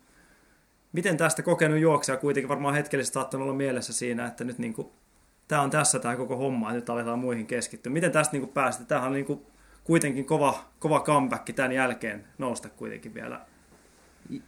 miten 0.94 1.18
tästä 1.18 1.44
kokenut 1.44 1.80
juoksija 1.80 2.18
kuitenkin 2.18 2.50
varmaan 2.50 2.76
hetkellisesti 2.76 3.14
saattanut 3.14 3.46
olla 3.46 3.58
mielessä 3.58 3.94
siinä, 3.94 4.26
että 4.28 4.44
nyt 4.44 4.58
niin 4.58 4.74
kuin, 4.74 4.88
tämä 5.48 5.62
on 5.62 5.70
tässä 5.70 6.00
tämä 6.00 6.16
koko 6.16 6.38
homma 6.38 6.70
ja 6.70 6.76
nyt 6.76 6.90
aletaan 6.90 7.20
muihin 7.20 7.48
keskittyä. 7.48 7.94
Miten 7.94 8.12
tästä 8.12 8.32
niin 8.32 8.42
kuin 8.42 8.54
päästä? 8.54 8.86
Tämähän 8.86 9.08
on 9.08 9.14
niin 9.14 9.26
kuin 9.26 9.46
kuitenkin 9.84 10.26
kova, 10.26 10.66
kova 10.80 11.00
comeback 11.00 11.50
tämän 11.56 11.72
jälkeen 11.72 12.28
nousta 12.38 12.70
kuitenkin 12.70 13.14
vielä. 13.14 13.42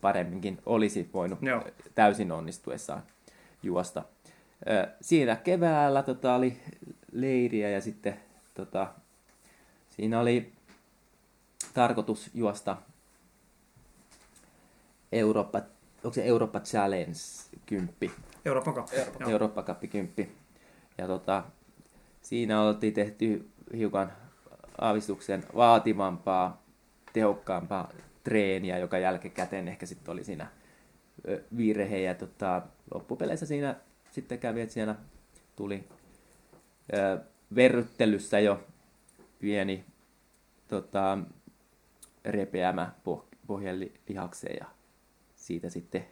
paremminkin 0.00 0.58
olisi 0.66 1.10
voinut 1.14 1.38
Joo. 1.42 1.64
täysin 1.94 2.32
onnistuessaan 2.32 3.02
juosta. 3.62 4.02
Siinä 5.00 5.36
keväällä 5.36 6.02
tota, 6.02 6.34
oli 6.34 6.56
leiriä 7.12 7.70
ja 7.70 7.80
sitten 7.80 8.20
tota, 8.54 8.86
siinä 9.90 10.20
oli 10.20 10.52
tarkoitus 11.74 12.30
juosta 12.34 12.76
Eurooppa, 15.14 15.62
onko 16.04 16.14
se 16.14 16.24
Eurooppa 16.24 16.60
Challenge 16.60 17.18
10, 17.66 17.94
Euroopan 18.44 18.74
Cup. 18.74 18.88
Joo. 18.92 19.30
Eurooppa 19.30 19.62
Cup 19.62 19.78
10. 19.90 20.28
Ja 20.98 21.06
tota, 21.06 21.44
siinä 22.22 22.62
oltiin 22.62 22.94
tehty 22.94 23.48
hiukan 23.76 24.12
aavistuksen 24.78 25.44
vaativampaa, 25.56 26.62
tehokkaampaa 27.12 27.92
treeniä, 28.24 28.78
joka 28.78 28.98
jälkikäteen 28.98 29.68
ehkä 29.68 29.86
sitten 29.86 30.12
oli 30.12 30.24
siinä 30.24 30.46
virhe. 31.56 31.98
Ja 31.98 32.14
tota, 32.14 32.62
loppupeleissä 32.94 33.46
siinä 33.46 33.74
sitten 34.10 34.38
kävi, 34.38 34.60
että 34.60 34.74
siellä 34.74 34.94
tuli 35.56 35.88
ö, 36.94 37.18
verryttelyssä 37.54 38.40
jo 38.40 38.66
pieni 39.38 39.84
tota, 40.68 41.18
repeämä 42.24 42.92
poh- 43.08 43.36
pohjelihakseen 43.46 44.56
ja 44.60 44.66
siitä 45.44 45.68
sitten 45.68 46.04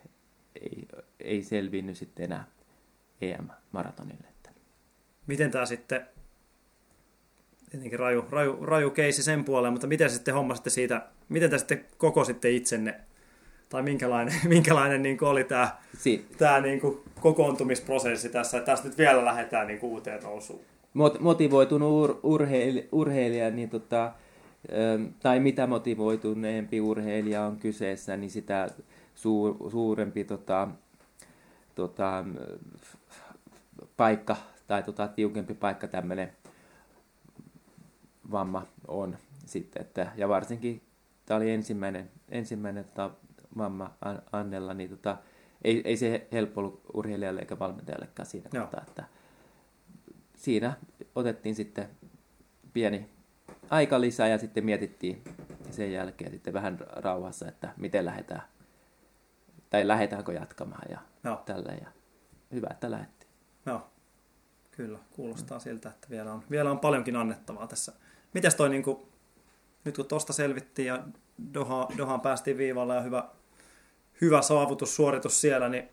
ei, 0.60 0.88
ei 1.20 1.42
selvinnyt 1.42 1.96
sitten 1.96 2.24
enää 2.24 2.44
EM-maratonille. 3.20 4.32
Miten 5.26 5.50
tämä 5.50 5.66
sitten, 5.66 6.06
tietenkin 7.70 7.98
raju, 7.98 8.24
raju, 8.30 8.58
raju 8.60 8.90
keisi 8.90 9.22
sen 9.22 9.44
puoleen, 9.44 9.72
mutta 9.72 9.86
miten 9.86 10.10
sitten 10.10 10.34
hommasitte 10.34 10.70
siitä, 10.70 11.06
miten 11.28 11.50
te 11.50 11.58
sitten 11.58 11.84
kokositte 11.98 12.50
itsenne, 12.50 13.00
tai 13.68 13.82
minkälainen, 13.82 14.34
minkälainen 14.48 15.02
niin 15.02 15.24
oli 15.24 15.44
tämä, 15.44 15.76
Si- 15.98 16.26
tämä 16.38 16.60
niin 16.60 16.80
kuin 16.80 16.98
kokoontumisprosessi 17.20 18.28
tässä, 18.28 18.58
että 18.58 18.72
tästä 18.72 18.88
nyt 18.88 18.98
vielä 18.98 19.24
lähdetään 19.24 19.66
niin 19.66 19.78
uuteen 19.82 20.22
nousuun. 20.22 20.60
mot- 20.94 21.20
motivoitunut 21.20 22.10
ur- 22.10 22.16
urheil- 22.22 22.88
urheilija, 22.92 23.50
niin 23.50 23.70
tota, 23.70 24.12
tai 25.22 25.40
mitä 25.40 25.66
motivoituneempi 25.66 26.80
urheilija 26.80 27.42
on 27.42 27.56
kyseessä, 27.56 28.16
niin 28.16 28.30
sitä 28.30 28.68
suur- 29.14 29.70
suurempi 29.70 30.24
tota, 30.24 30.68
tota, 31.74 32.24
paikka 33.96 34.36
tai 34.66 34.82
tota, 34.82 35.08
tiukempi 35.08 35.54
paikka 35.54 35.88
tämmöinen 35.88 36.32
vamma 38.30 38.66
on 38.88 39.16
sitten. 39.46 39.82
Että, 39.82 40.12
ja 40.16 40.28
varsinkin 40.28 40.82
tämä 41.26 41.36
oli 41.36 41.50
ensimmäinen, 41.50 42.10
ensimmäinen 42.28 42.84
tota, 42.84 43.10
vamma 43.56 43.94
An- 44.00 44.22
Annella, 44.32 44.74
niin 44.74 44.90
tota, 44.90 45.16
ei, 45.64 45.82
ei 45.84 45.96
se 45.96 46.28
helppo 46.32 46.60
ollut 46.60 46.80
urheilijalle 46.94 47.40
eikä 47.40 47.58
valmentajallekaan 47.58 48.26
siinä 48.26 48.50
Joo. 48.52 48.64
kohtaa, 48.64 48.84
että 48.88 49.04
siinä 50.36 50.72
otettiin 51.14 51.54
sitten 51.54 51.88
pieni 52.72 53.08
aika 53.70 54.00
lisää 54.00 54.28
ja 54.28 54.38
sitten 54.38 54.64
mietittiin 54.64 55.22
sen 55.70 55.92
jälkeen 55.92 56.30
sitten 56.30 56.54
vähän 56.54 56.78
rauhassa, 56.80 57.48
että 57.48 57.72
miten 57.76 58.04
lähdetään, 58.04 58.42
tai 59.72 59.88
lähdetäänkö 59.88 60.32
jatkamaan 60.32 60.90
ja 60.90 60.98
Joo. 61.24 61.42
tällä 61.46 61.72
ja 61.80 61.86
hyvä, 62.52 62.68
että 62.70 62.90
lähdettiin. 62.90 63.30
Joo, 63.66 63.90
kyllä, 64.70 64.98
kuulostaa 65.10 65.58
siltä, 65.58 65.88
että 65.88 66.10
vielä 66.10 66.32
on, 66.32 66.44
vielä 66.50 66.70
on 66.70 66.78
paljonkin 66.78 67.16
annettavaa 67.16 67.66
tässä. 67.66 67.92
Mites 68.34 68.54
toi, 68.54 68.68
niin 68.68 68.82
kuin, 68.82 69.06
nyt 69.84 69.96
kun 69.96 70.06
tuosta 70.06 70.32
selvittiin 70.32 70.86
ja 70.86 71.04
Doha, 71.54 71.88
Dohaan 71.98 72.20
päästiin 72.20 72.58
viivalle 72.58 72.94
ja 72.94 73.00
hyvä, 73.00 73.28
hyvä 74.20 74.42
saavutus, 74.42 74.96
suoritus 74.96 75.40
siellä, 75.40 75.68
niin 75.68 75.88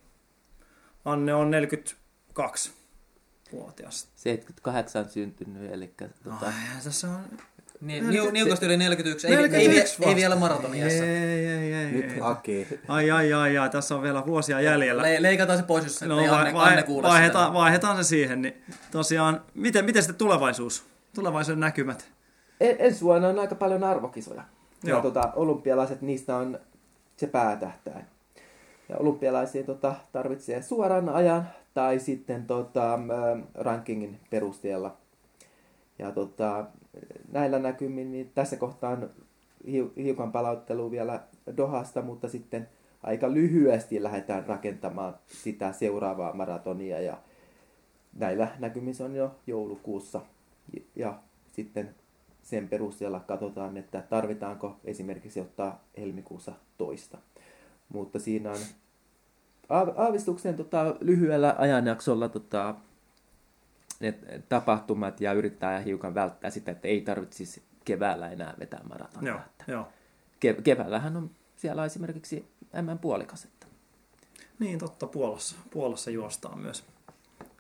Anne 1.06 1.34
on 1.34 1.52
42-vuotias. 1.52 4.08
78 4.16 5.10
syntynyt, 5.10 5.72
eli 5.72 5.94
tota, 6.24 6.46
Ai, 6.46 6.54
tässä 6.84 7.10
on... 7.10 7.22
Niin, 7.82 8.10
niu, 8.10 8.32
niukasti 8.32 8.66
yli 8.66 8.78
41, 8.78 9.28
ei, 9.28 9.36
41 9.36 9.96
ei, 10.00 10.06
ei, 10.06 10.10
ei 10.10 10.16
vielä 10.16 10.36
maratoniassa. 10.36 11.04
Ei, 11.04 11.46
ei, 11.46 11.74
ei, 11.74 11.92
Nyt 11.92 12.12
ei. 12.12 12.20
hakee. 12.20 12.68
Ai, 12.88 13.12
ai, 13.12 13.34
ai, 13.34 13.58
ai, 13.58 13.70
tässä 13.70 13.96
on 13.96 14.02
vielä 14.02 14.26
vuosia 14.26 14.62
jäljellä. 14.62 15.02
Le, 15.04 15.22
leikataan 15.22 15.60
se 15.60 15.66
pois, 15.66 15.84
jos 15.84 16.02
No, 16.02 16.20
ei 16.20 16.28
Anne, 16.30 16.54
vai, 16.54 16.70
Anne 16.70 16.84
kuule 16.84 17.08
vaihdetaan, 17.08 17.46
sitä. 17.48 17.54
vaihdetaan 17.60 17.98
se 17.98 18.04
siihen. 18.08 18.42
Niin 18.42 18.62
tosiaan, 18.92 19.42
miten, 19.54 19.86
miten 19.86 20.02
sitten 20.04 20.18
tulevaisuus? 20.18 20.84
Tulevaisuuden 21.16 21.60
näkymät? 21.60 22.10
En, 22.62 22.76
ensi 22.80 23.02
vuonna 23.02 23.28
on 23.28 23.40
aika 23.40 23.56
paljon 23.56 23.84
arvokisoja. 23.84 24.44
Joo. 24.84 24.98
Ja 24.98 25.02
tota, 25.02 25.32
olympialaiset, 25.36 26.02
niistä 26.02 26.36
on 26.36 26.60
se 27.18 27.28
päätähtäin. 27.28 28.06
Ja 28.90 28.98
olympialaisiin 28.98 29.66
tota, 29.66 29.96
tarvitsee 30.12 30.62
suoran 30.62 31.10
ajan 31.10 31.50
tai 31.74 32.00
sitten 32.00 32.46
tota, 32.46 33.00
rankingin 33.56 34.20
perusteella. 34.30 34.98
Ja 36.00 36.12
tota, 36.12 36.66
näillä 37.32 37.60
näkymin 37.60 38.12
niin 38.12 38.32
tässä 38.36 38.56
kohtaa 38.56 38.92
on 38.92 39.10
hiu- 39.68 39.94
hiukan 39.98 40.32
palauttelua 40.32 40.92
vielä 40.92 41.22
Dohasta, 41.58 42.02
mutta 42.02 42.30
sitten 42.30 42.68
aika 43.04 43.34
lyhyesti 43.34 44.04
lähdetään 44.04 44.46
rakentamaan 44.46 45.16
sitä 45.28 45.72
seuraavaa 45.72 46.34
maratonia 46.34 47.02
ja 47.02 47.18
näillä 48.20 48.48
näkymin 48.60 48.96
se 48.96 49.04
on 49.04 49.16
jo 49.16 49.36
joulukuussa 49.48 50.22
ja 50.96 51.20
sitten 51.52 51.96
sen 52.44 52.68
perusteella 52.68 53.20
katsotaan, 53.20 53.78
että 53.78 54.04
tarvitaanko 54.10 54.76
esimerkiksi 54.84 55.40
ottaa 55.40 55.84
helmikuussa 55.98 56.52
toista. 56.78 57.18
Mutta 57.90 58.20
siinä 58.20 58.52
on 58.52 58.58
aav- 59.70 59.94
aavistuksen 59.98 60.56
tota, 60.56 60.96
lyhyellä 61.00 61.56
ajanjaksolla 61.58 62.30
tota, 62.30 62.76
ne 64.00 64.20
tapahtumat 64.50 65.22
ja 65.22 65.34
yrittää 65.34 65.80
hiukan 65.80 66.16
välttää 66.16 66.50
sitä, 66.50 66.72
että 66.72 66.88
ei 66.88 67.02
tarvitsisi 67.02 67.64
keväällä 67.86 68.30
enää 68.30 68.54
vetää 68.60 68.82
maratonia. 68.90 69.32
Joo, 69.32 69.40
Että 69.40 69.72
joo. 69.72 69.88
ke- 70.46 70.62
keväällähän 70.62 71.18
on 71.18 71.32
siellä 71.56 71.86
esimerkiksi 71.86 72.52
M-puolikas. 72.82 73.46
Että 73.46 73.68
Niin, 74.60 74.80
totta, 74.80 75.08
Puolassa. 75.08 75.56
Puolassa 75.72 76.12
juostaan 76.12 76.60
myös. 76.60 76.86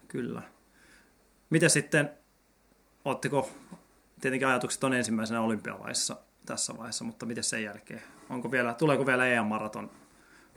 Kyllä. 0.08 0.42
Miten 1.50 1.70
sitten, 1.70 2.12
ootteko, 3.06 3.50
tietenkin 4.22 4.48
ajatukset 4.48 4.84
on 4.84 4.94
ensimmäisenä 4.94 5.42
olympialaisissa 5.42 6.18
tässä 6.46 6.78
vaiheessa, 6.78 7.04
mutta 7.06 7.26
miten 7.26 7.44
sen 7.44 7.64
jälkeen? 7.64 8.02
Onko 8.30 8.52
vielä, 8.52 8.74
tuleeko 8.74 9.06
vielä 9.06 9.28
EM-maraton 9.28 9.92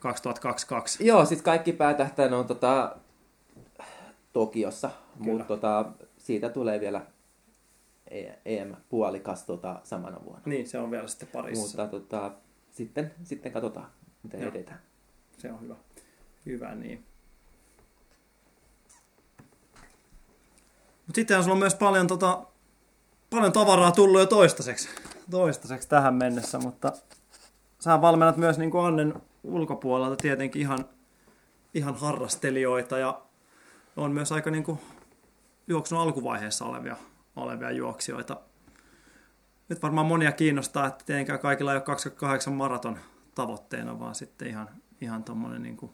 2022? 0.01 1.07
Joo, 1.07 1.25
siis 1.25 1.42
kaikki 1.42 1.73
päätähtäin 1.73 2.33
on 2.35 2.47
tota, 2.47 2.97
Tokiossa, 4.33 4.90
mutta 5.18 5.44
tota, 5.44 5.92
siitä 6.18 6.48
tulee 6.48 6.81
vielä 6.81 7.07
E- 8.11 8.33
EM-puolikas 8.44 9.44
tota, 9.44 9.81
samana 9.85 10.25
vuonna. 10.25 10.42
Niin, 10.46 10.68
se 10.68 10.79
on 10.79 10.90
vielä 10.90 11.09
sitten 11.09 11.29
parissa. 11.33 11.66
Mutta 11.66 11.87
tota, 11.87 12.33
sitten, 12.70 13.14
sitten 13.22 13.53
katsotaan, 13.53 13.87
miten 14.22 14.40
Joo. 14.40 14.51
edetään. 14.51 14.81
Se 15.38 15.53
on 15.53 15.61
hyvä. 15.61 15.75
Hyvä 16.46 16.75
niin. 16.75 17.05
Mutta 21.07 21.14
sittenhän 21.18 21.44
sulla 21.44 21.55
on 21.55 21.59
myös 21.59 21.75
paljon, 21.75 22.07
tota, 22.07 22.46
paljon 23.31 23.53
tavaraa 23.53 23.92
tullut 23.92 24.20
jo 24.20 24.27
toistaiseksi, 24.27 24.88
toistaiseksi 25.31 25.88
tähän 25.88 26.14
mennessä, 26.14 26.59
mutta 26.59 26.92
sä 27.79 28.01
valmennat 28.01 28.37
myös 28.37 28.59
niin 28.59 28.70
kuin 28.70 28.85
Annen 28.85 29.14
ulkopuolelta 29.44 30.16
tietenkin 30.16 30.62
ihan, 30.62 30.85
ihan 31.75 31.94
harrastelijoita 31.94 32.98
ja 32.98 33.22
on 33.96 34.12
myös 34.12 34.33
aika 34.33 34.51
niin 34.51 34.64
kuin 34.64 34.79
juoksun 35.66 35.98
alkuvaiheessa 35.98 36.64
olevia, 36.64 36.96
olevia 37.37 37.70
juoksijoita. 37.70 38.40
Nyt 39.68 39.83
varmaan 39.83 40.07
monia 40.07 40.33
kiinnostaa, 40.33 40.87
että 40.87 41.05
tietenkään 41.05 41.38
kaikilla 41.38 41.72
ei 41.72 41.77
ole 41.77 41.85
28 41.85 42.53
maraton 42.53 42.98
tavoitteena, 43.35 43.98
vaan 43.98 44.14
sitten 44.14 44.48
ihan, 44.48 44.68
ihan 45.01 45.25
tommonen 45.25 45.62
niin 45.62 45.90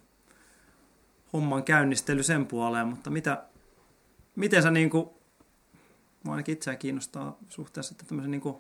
homman 1.33 1.65
käynnistely 1.65 2.23
sen 2.23 2.47
puoleen, 2.47 2.89
mutta 2.89 3.11
mitä, 3.11 3.43
miten 4.37 4.63
sä 4.63 4.71
niin 4.71 4.91
kuin 4.91 5.11
mua 6.25 6.35
ainakin 6.35 6.53
itseään 6.53 6.79
kiinnostaa 6.79 7.37
suhteessa 7.49 7.93
että 7.93 8.05
tämmöisen 8.09 8.31
niin 8.31 8.41
kuin 8.41 8.57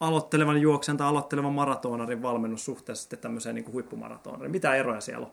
aloittelevan 0.00 0.60
juoksen 0.60 0.96
tai 0.96 1.08
aloittelevan 1.08 1.52
maratonarin 1.52 2.22
valmennus 2.22 2.64
suhteessa 2.64 3.02
sitten 3.02 3.18
tämmöiseen 3.18 3.54
niin 3.54 3.64
kuin 3.64 3.72
huippumaratonarin. 3.72 4.50
Mitä 4.50 4.74
eroja 4.74 5.00
siellä 5.00 5.26
on? 5.26 5.32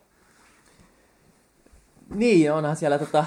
Niin, 2.15 2.53
onhan 2.53 2.75
siellä 2.75 2.99
tota, 2.99 3.25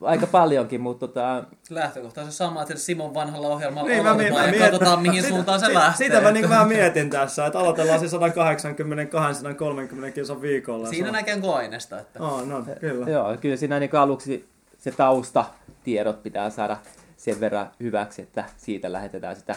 aika 0.00 0.26
paljonkin, 0.26 0.80
mutta 0.80 1.06
tota, 1.08 1.44
Lähtökohta 1.70 2.20
on 2.20 2.26
se 2.26 2.32
sama, 2.36 2.62
että 2.62 2.76
Simon 2.78 3.14
vanhalla 3.14 3.48
ohjelmalla 3.48 3.88
Niin, 3.88 4.02
mä 4.02 4.14
mietin- 4.14 4.34
ja 4.36 4.40
mä 4.42 4.46
mietin- 4.46 4.62
katsotaan, 4.70 5.02
mihin 5.02 5.22
Sitä- 5.22 5.34
suuntaan 5.34 5.60
se 5.60 5.66
si- 5.66 5.74
lähtee. 5.74 6.06
Sitä 6.06 6.20
mä 6.20 6.30
niin 6.32 6.48
vähän 6.48 6.68
mietin 6.68 7.10
tässä, 7.10 7.46
että 7.46 7.58
aloitellaan 7.58 8.00
se 8.00 8.08
180-230 8.08 10.10
kilsan 10.14 10.42
viikolla. 10.42 10.88
Siinä 10.88 11.10
näkee 11.10 11.40
koaineesta, 11.40 12.00
että 12.00 12.22
Oh, 12.22 12.46
no, 12.46 12.64
kyllä. 12.80 13.10
joo, 13.10 13.36
kyllä 13.40 13.56
siinä 13.56 13.78
niin 13.80 13.96
aluksi 13.96 14.48
se 14.78 14.90
taustatiedot 14.92 16.22
pitää 16.22 16.50
saada 16.50 16.76
sen 17.16 17.40
verran 17.40 17.70
hyväksi, 17.80 18.22
että 18.22 18.44
siitä 18.56 18.92
lähetetään 18.92 19.36
sitä 19.36 19.56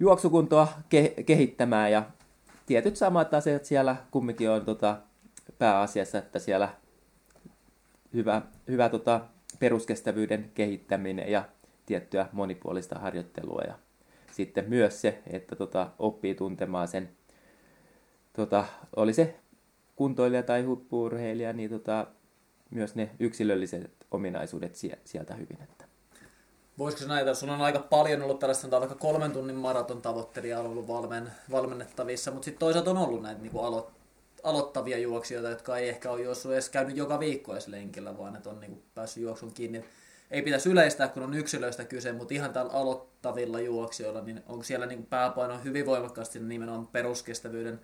juoksukuntoa 0.00 0.68
ke- 0.94 1.22
kehittämään 1.22 1.92
ja 1.92 2.02
tietyt 2.66 2.96
samat 2.96 3.34
asiat 3.34 3.64
siellä 3.64 3.96
kumminkin 4.10 4.50
on 4.50 4.64
tota, 4.64 4.96
pääasiassa, 5.58 6.18
että 6.18 6.38
siellä 6.38 6.68
hyvä, 8.16 8.42
hyvä 8.68 8.88
tota, 8.88 9.20
peruskestävyyden 9.58 10.50
kehittäminen 10.54 11.30
ja 11.30 11.44
tiettyä 11.86 12.28
monipuolista 12.32 12.98
harjoittelua 12.98 13.62
ja 13.66 13.74
sitten 14.32 14.64
myös 14.68 15.00
se, 15.00 15.22
että 15.26 15.56
tota, 15.56 15.90
oppii 15.98 16.34
tuntemaan 16.34 16.88
sen, 16.88 17.08
tota, 18.32 18.64
oli 18.96 19.12
se 19.12 19.36
kuntoilija 19.96 20.42
tai 20.42 20.62
huippuurheilija, 20.62 21.52
niin 21.52 21.70
tota, 21.70 22.06
myös 22.70 22.94
ne 22.94 23.10
yksilölliset 23.20 24.06
ominaisuudet 24.10 24.74
sie- 24.74 24.98
sieltä 25.04 25.34
hyvin. 25.34 25.62
Että. 25.62 25.84
voisiko 26.78 27.02
se 27.02 27.08
näitä, 27.08 27.34
sulla 27.34 27.54
on 27.54 27.60
aika 27.60 27.78
paljon 27.78 28.22
ollut 28.22 28.38
tällaista 28.38 28.80
vaikka 28.80 28.94
kolmen 28.94 29.32
tunnin 29.32 29.56
maraton 29.56 30.02
tavoittelijaa 30.02 30.62
ollut 30.62 30.88
valmen, 30.88 31.32
valmennettavissa, 31.50 32.30
mutta 32.30 32.44
sitten 32.44 32.60
toisaalta 32.60 32.90
on 32.90 32.96
ollut 32.96 33.22
näitä 33.22 33.42
niin 33.42 33.52
alo, 33.62 33.90
aloittavia 34.46 34.98
juoksijoita, 34.98 35.50
jotka 35.50 35.76
ei 35.76 35.88
ehkä 35.88 36.10
ole 36.10 36.22
juossut 36.22 36.52
edes 36.52 36.68
käynyt 36.68 36.96
joka 36.96 37.20
viikko 37.20 37.52
edes 37.52 37.68
lenkillä, 37.68 38.18
vaan 38.18 38.36
että 38.36 38.50
on 38.50 38.60
niin 38.60 38.82
päässyt 38.94 39.22
juoksun 39.22 39.52
kiinni. 39.52 39.84
Ei 40.30 40.42
pitäisi 40.42 40.70
yleistää, 40.70 41.08
kun 41.08 41.22
on 41.22 41.34
yksilöistä 41.34 41.84
kyse, 41.84 42.12
mutta 42.12 42.34
ihan 42.34 42.52
täällä 42.52 42.72
aloittavilla 42.72 43.60
juoksijoilla, 43.60 44.20
niin 44.20 44.42
onko 44.46 44.64
siellä 44.64 44.86
niin 44.86 45.06
pääpaino 45.06 45.58
hyvin 45.64 45.86
voimakkaasti 45.86 46.40
nimenomaan 46.40 46.86
peruskestävyyden 46.86 47.80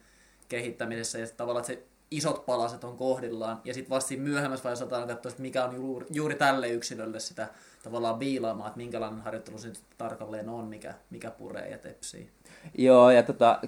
kehittämisessä 0.48 1.18
ja 1.18 1.26
tavallaan, 1.36 1.62
että 1.62 1.72
se 1.72 1.86
isot 2.10 2.46
palaset 2.46 2.84
on 2.84 2.96
kohdillaan 2.96 3.60
ja 3.64 3.74
sitten 3.74 3.90
vasta 3.90 4.14
myöhemmässä 4.16 4.64
vaiheessa 4.64 4.84
otetaan 4.84 5.08
katsoa, 5.08 5.30
että 5.30 5.42
mikä 5.42 5.64
on 5.64 5.74
juuri, 5.74 6.06
juuri 6.10 6.34
tälle 6.34 6.68
yksilölle 6.68 7.20
sitä 7.20 7.48
tavallaan 7.82 8.20
viilaamaan, 8.20 8.68
että 8.68 8.76
minkälainen 8.76 9.20
harjoittelu 9.20 9.58
se 9.58 9.72
tarkalleen 9.98 10.48
on, 10.48 10.64
mikä, 10.64 10.94
mikä 11.10 11.30
puree 11.30 11.70
ja 11.70 11.78
tepsii. 11.78 12.30
Joo, 12.78 13.10
ja 13.10 13.22
tota, 13.22 13.60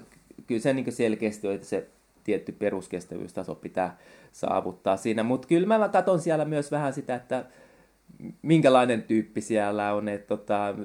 kyllä 0.47 0.61
se 0.61 0.73
niin 0.73 0.91
selkeästi 0.91 1.47
on, 1.47 1.53
että 1.53 1.67
se 1.67 1.87
tietty 2.25 2.51
peruskestävyystaso 2.51 3.55
pitää 3.55 3.97
saavuttaa 4.31 4.97
siinä, 4.97 5.23
mutta 5.23 5.47
kyllä 5.47 5.67
mä 5.67 5.89
katson 5.89 6.21
siellä 6.21 6.45
myös 6.45 6.71
vähän 6.71 6.93
sitä, 6.93 7.15
että 7.15 7.45
minkälainen 8.41 9.03
tyyppi 9.03 9.41
siellä 9.41 9.93
on, 9.93 10.07
että 10.07 10.27
tota, 10.27 10.75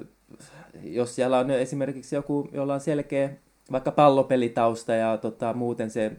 jos 0.83 1.15
siellä 1.15 1.39
on 1.39 1.51
esimerkiksi 1.51 2.15
joku, 2.15 2.49
jolla 2.51 2.73
on 2.73 2.79
selkeä 2.79 3.29
vaikka 3.71 3.91
pallopelitausta 3.91 4.93
ja 4.93 5.17
tota, 5.17 5.53
muuten 5.53 5.89
se 5.89 6.11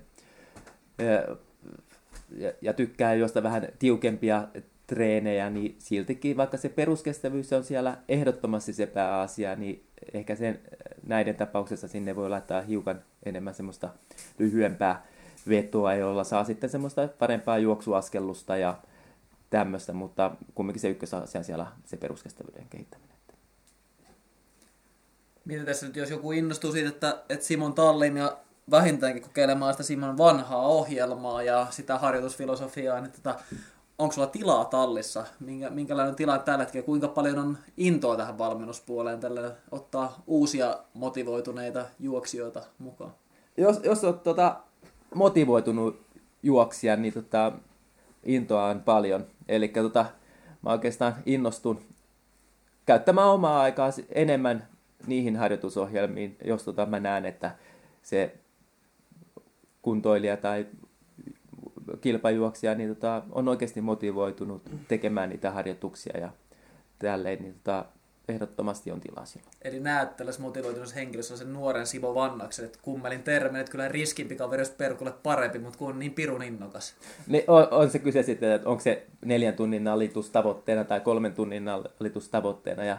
ja, 2.36 2.52
ja 2.60 2.72
tykkää 2.72 3.14
josta 3.14 3.42
vähän 3.42 3.68
tiukempia 3.78 4.48
treenejä, 4.86 5.50
niin 5.50 5.76
siltikin 5.78 6.36
vaikka 6.36 6.56
se 6.56 6.68
peruskestävyys 6.68 7.52
on 7.52 7.64
siellä 7.64 7.98
ehdottomasti 8.08 8.72
se 8.72 8.86
pääasia, 8.86 9.56
niin 9.56 9.84
ehkä 10.14 10.34
sen, 10.34 10.60
näiden 11.06 11.34
tapauksessa 11.34 11.88
sinne 11.88 12.16
voi 12.16 12.30
laittaa 12.30 12.62
hiukan 12.62 13.02
enemmän 13.22 13.54
semmoista 13.54 13.88
lyhyempää 14.38 15.06
vetoa, 15.48 15.94
jolla 15.94 16.24
saa 16.24 16.44
sitten 16.44 16.70
semmoista 16.70 17.08
parempaa 17.18 17.58
juoksuaskellusta 17.58 18.56
ja 18.56 18.78
tämmöistä, 19.50 19.92
mutta 19.92 20.30
kumminkin 20.54 20.80
se 20.80 20.88
ykkösasia 20.88 21.38
on 21.38 21.44
siellä 21.44 21.66
se 21.84 21.96
peruskestävyyden 21.96 22.66
kehittäminen. 22.70 23.16
Miten 25.44 25.64
tässä 25.64 25.86
nyt, 25.86 25.96
jos 25.96 26.10
joku 26.10 26.32
innostuu 26.32 26.72
siitä, 26.72 26.88
että, 26.88 27.22
että 27.28 27.44
Simon 27.44 27.74
Tallin 27.74 28.16
ja 28.16 28.36
vähintäänkin 28.70 29.22
kokeilemaan 29.22 29.74
sitä 29.74 29.82
Simon 29.82 30.18
vanhaa 30.18 30.66
ohjelmaa 30.66 31.42
ja 31.42 31.66
sitä 31.70 31.98
harjoitusfilosofiaa, 31.98 33.00
niin 33.00 33.12
tota, 33.12 33.34
onko 33.98 34.14
sulla 34.14 34.26
tilaa 34.26 34.64
tallissa? 34.64 35.24
Minkä, 35.40 35.70
minkälainen 35.70 36.14
tila 36.14 36.38
tällä 36.38 36.64
hetkellä? 36.64 36.84
Kuinka 36.84 37.08
paljon 37.08 37.38
on 37.38 37.58
intoa 37.76 38.16
tähän 38.16 38.38
valmennuspuoleen 38.38 39.20
tällä 39.20 39.54
ottaa 39.70 40.22
uusia 40.26 40.78
motivoituneita 40.94 41.86
juoksijoita 41.98 42.62
mukaan? 42.78 43.14
Jos, 43.56 43.80
jos 43.84 44.04
olet 44.04 44.22
tota, 44.22 44.60
motivoitunut 45.14 46.00
juoksija, 46.42 46.96
niin 46.96 47.12
tota, 47.12 47.52
intoa 48.24 48.66
on 48.66 48.80
paljon. 48.80 49.26
Eli 49.48 49.68
tota, 49.68 50.06
mä 50.62 50.70
oikeastaan 50.70 51.14
innostun 51.26 51.80
käyttämään 52.86 53.28
omaa 53.28 53.60
aikaa 53.60 53.90
enemmän 54.14 54.68
niihin 55.06 55.36
harjoitusohjelmiin, 55.36 56.36
jos 56.44 56.64
tota, 56.64 56.86
mä 56.86 57.00
näen, 57.00 57.26
että 57.26 57.56
se 58.02 58.34
kuntoilija 59.82 60.36
tai 60.36 60.66
kilpajuoksija 62.00 62.74
niin 62.74 62.88
tota, 62.88 63.22
on 63.32 63.48
oikeasti 63.48 63.80
motivoitunut 63.80 64.62
tekemään 64.88 65.28
niitä 65.28 65.50
harjoituksia 65.50 66.18
ja 66.18 66.30
tälleen, 66.98 67.42
niin 67.42 67.54
tota, 67.54 67.84
ehdottomasti 68.28 68.90
on 68.90 69.00
tilaa 69.00 69.24
silloin. 69.24 69.52
Eli 69.62 69.80
näet 69.80 70.16
tällaisessa 70.16 70.42
motivoituneessa 70.42 70.94
henkilössä 70.94 71.36
sen 71.36 71.52
nuoren 71.52 71.86
Simo 71.86 72.14
Vannaksen, 72.14 72.64
että 72.64 72.78
kummelin 72.82 73.22
termi, 73.22 73.58
että 73.58 73.72
kyllä 73.72 73.88
riskimpi 73.88 74.36
kaveri 74.36 74.60
olisi 74.60 74.72
perkulle 74.72 75.12
parempi, 75.22 75.58
mutta 75.58 75.78
kun 75.78 75.88
on 75.88 75.98
niin 75.98 76.14
pirun 76.14 76.42
innokas. 76.42 76.94
Niin 77.26 77.44
on, 77.46 77.68
on 77.70 77.90
se 77.90 77.98
kyse 77.98 78.22
sitten, 78.22 78.52
että 78.52 78.68
onko 78.68 78.82
se 78.82 79.06
neljän 79.24 79.54
tunnin 79.54 79.88
alitus 79.88 80.30
tavoitteena 80.30 80.84
tai 80.84 81.00
kolmen 81.00 81.34
tunnin 81.34 81.68
alitus 81.68 82.28
tavoitteena 82.28 82.84
ja 82.84 82.98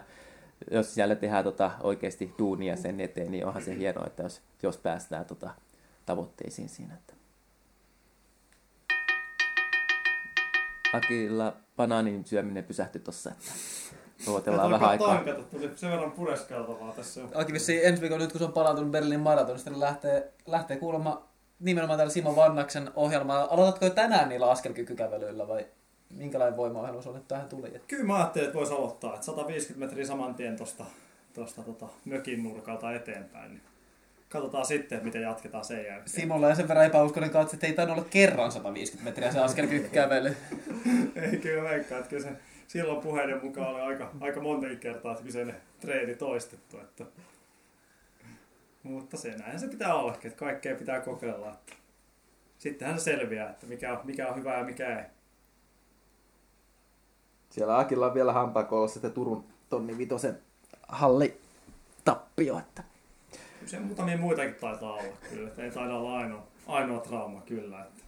jos 0.71 0.93
siellä 0.93 1.15
tehdään 1.15 1.43
tota 1.43 1.71
oikeasti 1.81 2.33
duunia 2.39 2.75
sen 2.75 2.99
eteen, 2.99 3.31
niin 3.31 3.45
onhan 3.45 3.63
se 3.63 3.77
hienoa, 3.77 4.07
että 4.07 4.23
jos, 4.23 4.41
jos 4.63 4.77
päästään 4.77 5.25
tota 5.25 5.49
tavoitteisiin 6.05 6.69
siinä. 6.69 6.93
Että. 6.93 7.13
Akilla 10.93 11.57
banaanin 11.77 12.25
syöminen 12.25 12.63
pysähtyi 12.63 13.01
tuossa, 13.01 13.31
että 13.31 13.51
odotellaan 14.27 14.71
vähän 14.71 14.89
aikaa. 14.89 15.15
Tankata, 15.15 15.43
tuli 15.43 15.71
sen 15.75 15.91
verran 15.91 16.11
pureskeltavaa 16.11 16.93
tässä. 16.93 17.21
Aki 17.35 17.53
vissiin 17.53 17.81
ensi 17.83 18.01
viikolla 18.01 18.23
nyt 18.23 18.31
kun 18.31 18.39
se 18.39 18.45
on 18.45 18.53
palautunut 18.53 18.91
Berliinin 18.91 19.19
maratonista, 19.19 19.69
niin 19.69 19.79
lähtee, 19.79 20.31
lähtee 20.45 20.77
kuulemma 20.77 21.27
nimenomaan 21.59 21.99
tällä 21.99 22.13
Simo 22.13 22.35
Vannaksen 22.35 22.89
ohjelmaa. 22.95 23.47
Aloitatko 23.51 23.85
jo 23.85 23.91
tänään 23.91 24.29
niillä 24.29 24.51
askelkykykävelyillä 24.51 25.47
vai 25.47 25.65
minkälainen 26.09 26.57
voimaohjelma 26.57 27.01
sulle 27.01 27.21
tähän 27.27 27.49
tuli? 27.49 27.81
Kyllä 27.87 28.03
mä 28.03 28.15
ajattelin, 28.15 28.45
että 28.45 28.59
voisi 28.59 28.73
aloittaa, 28.73 29.13
että 29.13 29.25
150 29.25 29.85
metriä 29.85 30.05
saman 30.05 30.35
tien 30.35 30.57
tuosta 30.57 30.85
tosta, 31.33 31.61
tota, 31.61 31.85
mökin 32.05 32.43
nurkalta 32.43 32.93
eteenpäin. 32.93 33.51
Niin 33.51 33.61
katsotaan 34.29 34.65
sitten, 34.65 35.03
miten 35.03 35.21
jatketaan 35.21 35.65
sen 35.65 35.77
jälkeen. 35.77 36.09
Simolla 36.09 36.49
ja 36.49 36.55
sen 36.55 36.67
verran 36.67 36.85
epäuskoinen 36.85 37.29
katse, 37.29 37.55
että 37.55 37.67
ei 37.67 37.73
tainnut 37.73 37.97
olla 37.97 38.07
kerran 38.09 38.51
150 38.51 39.09
metriä 39.09 39.31
se 39.31 39.39
askelkykykävely. 39.39 40.37
Ei 41.31 41.37
kyllä 41.37 41.69
veikkaa, 41.69 41.97
että 41.97 42.09
kyllä 42.09 42.23
se 42.23 42.29
silloin 42.73 43.01
puheiden 43.01 43.43
mukaan 43.43 43.67
oli 43.67 43.81
aika, 43.81 44.11
aika 44.21 44.41
montakin 44.41 44.79
kertaa 44.79 45.15
kyseinen 45.15 45.55
treeni 45.79 46.15
toistettu. 46.15 46.77
Että... 46.77 47.05
Mutta 48.83 49.17
se 49.17 49.37
näin 49.37 49.59
se 49.59 49.67
pitää 49.67 49.95
ollakin, 49.95 50.27
että 50.27 50.39
kaikkea 50.39 50.75
pitää 50.75 51.01
kokeilla. 51.01 51.49
Että... 51.49 51.73
Sittenhän 52.57 52.99
se 52.99 53.03
selviää, 53.03 53.49
että 53.49 53.65
mikä 53.65 53.93
on, 53.93 53.99
mikä 54.03 54.27
on 54.27 54.35
hyvä 54.35 54.57
ja 54.57 54.63
mikä 54.63 54.99
ei. 54.99 55.05
Siellä 57.49 57.79
Akilla 57.79 58.05
on 58.07 58.13
vielä 58.13 58.33
hampaakoulussa 58.33 58.93
sitten 58.93 59.11
Turun 59.11 59.45
tonni 59.69 59.97
vitosen 59.97 60.39
halli 60.87 61.41
tappio, 62.05 62.59
että 62.59 62.83
Kyllä 63.31 63.71
se 63.71 63.79
muutamia 63.79 64.17
muitakin 64.17 64.55
taitaa 64.55 64.93
olla 64.93 65.17
kyllä, 65.29 65.47
että 65.47 65.63
ei 65.63 65.71
taida 65.71 65.95
olla 65.95 66.17
ainoa, 66.17 66.47
ainoa 66.67 66.99
trauma 66.99 67.41
kyllä. 67.41 67.81
Että... 67.81 68.02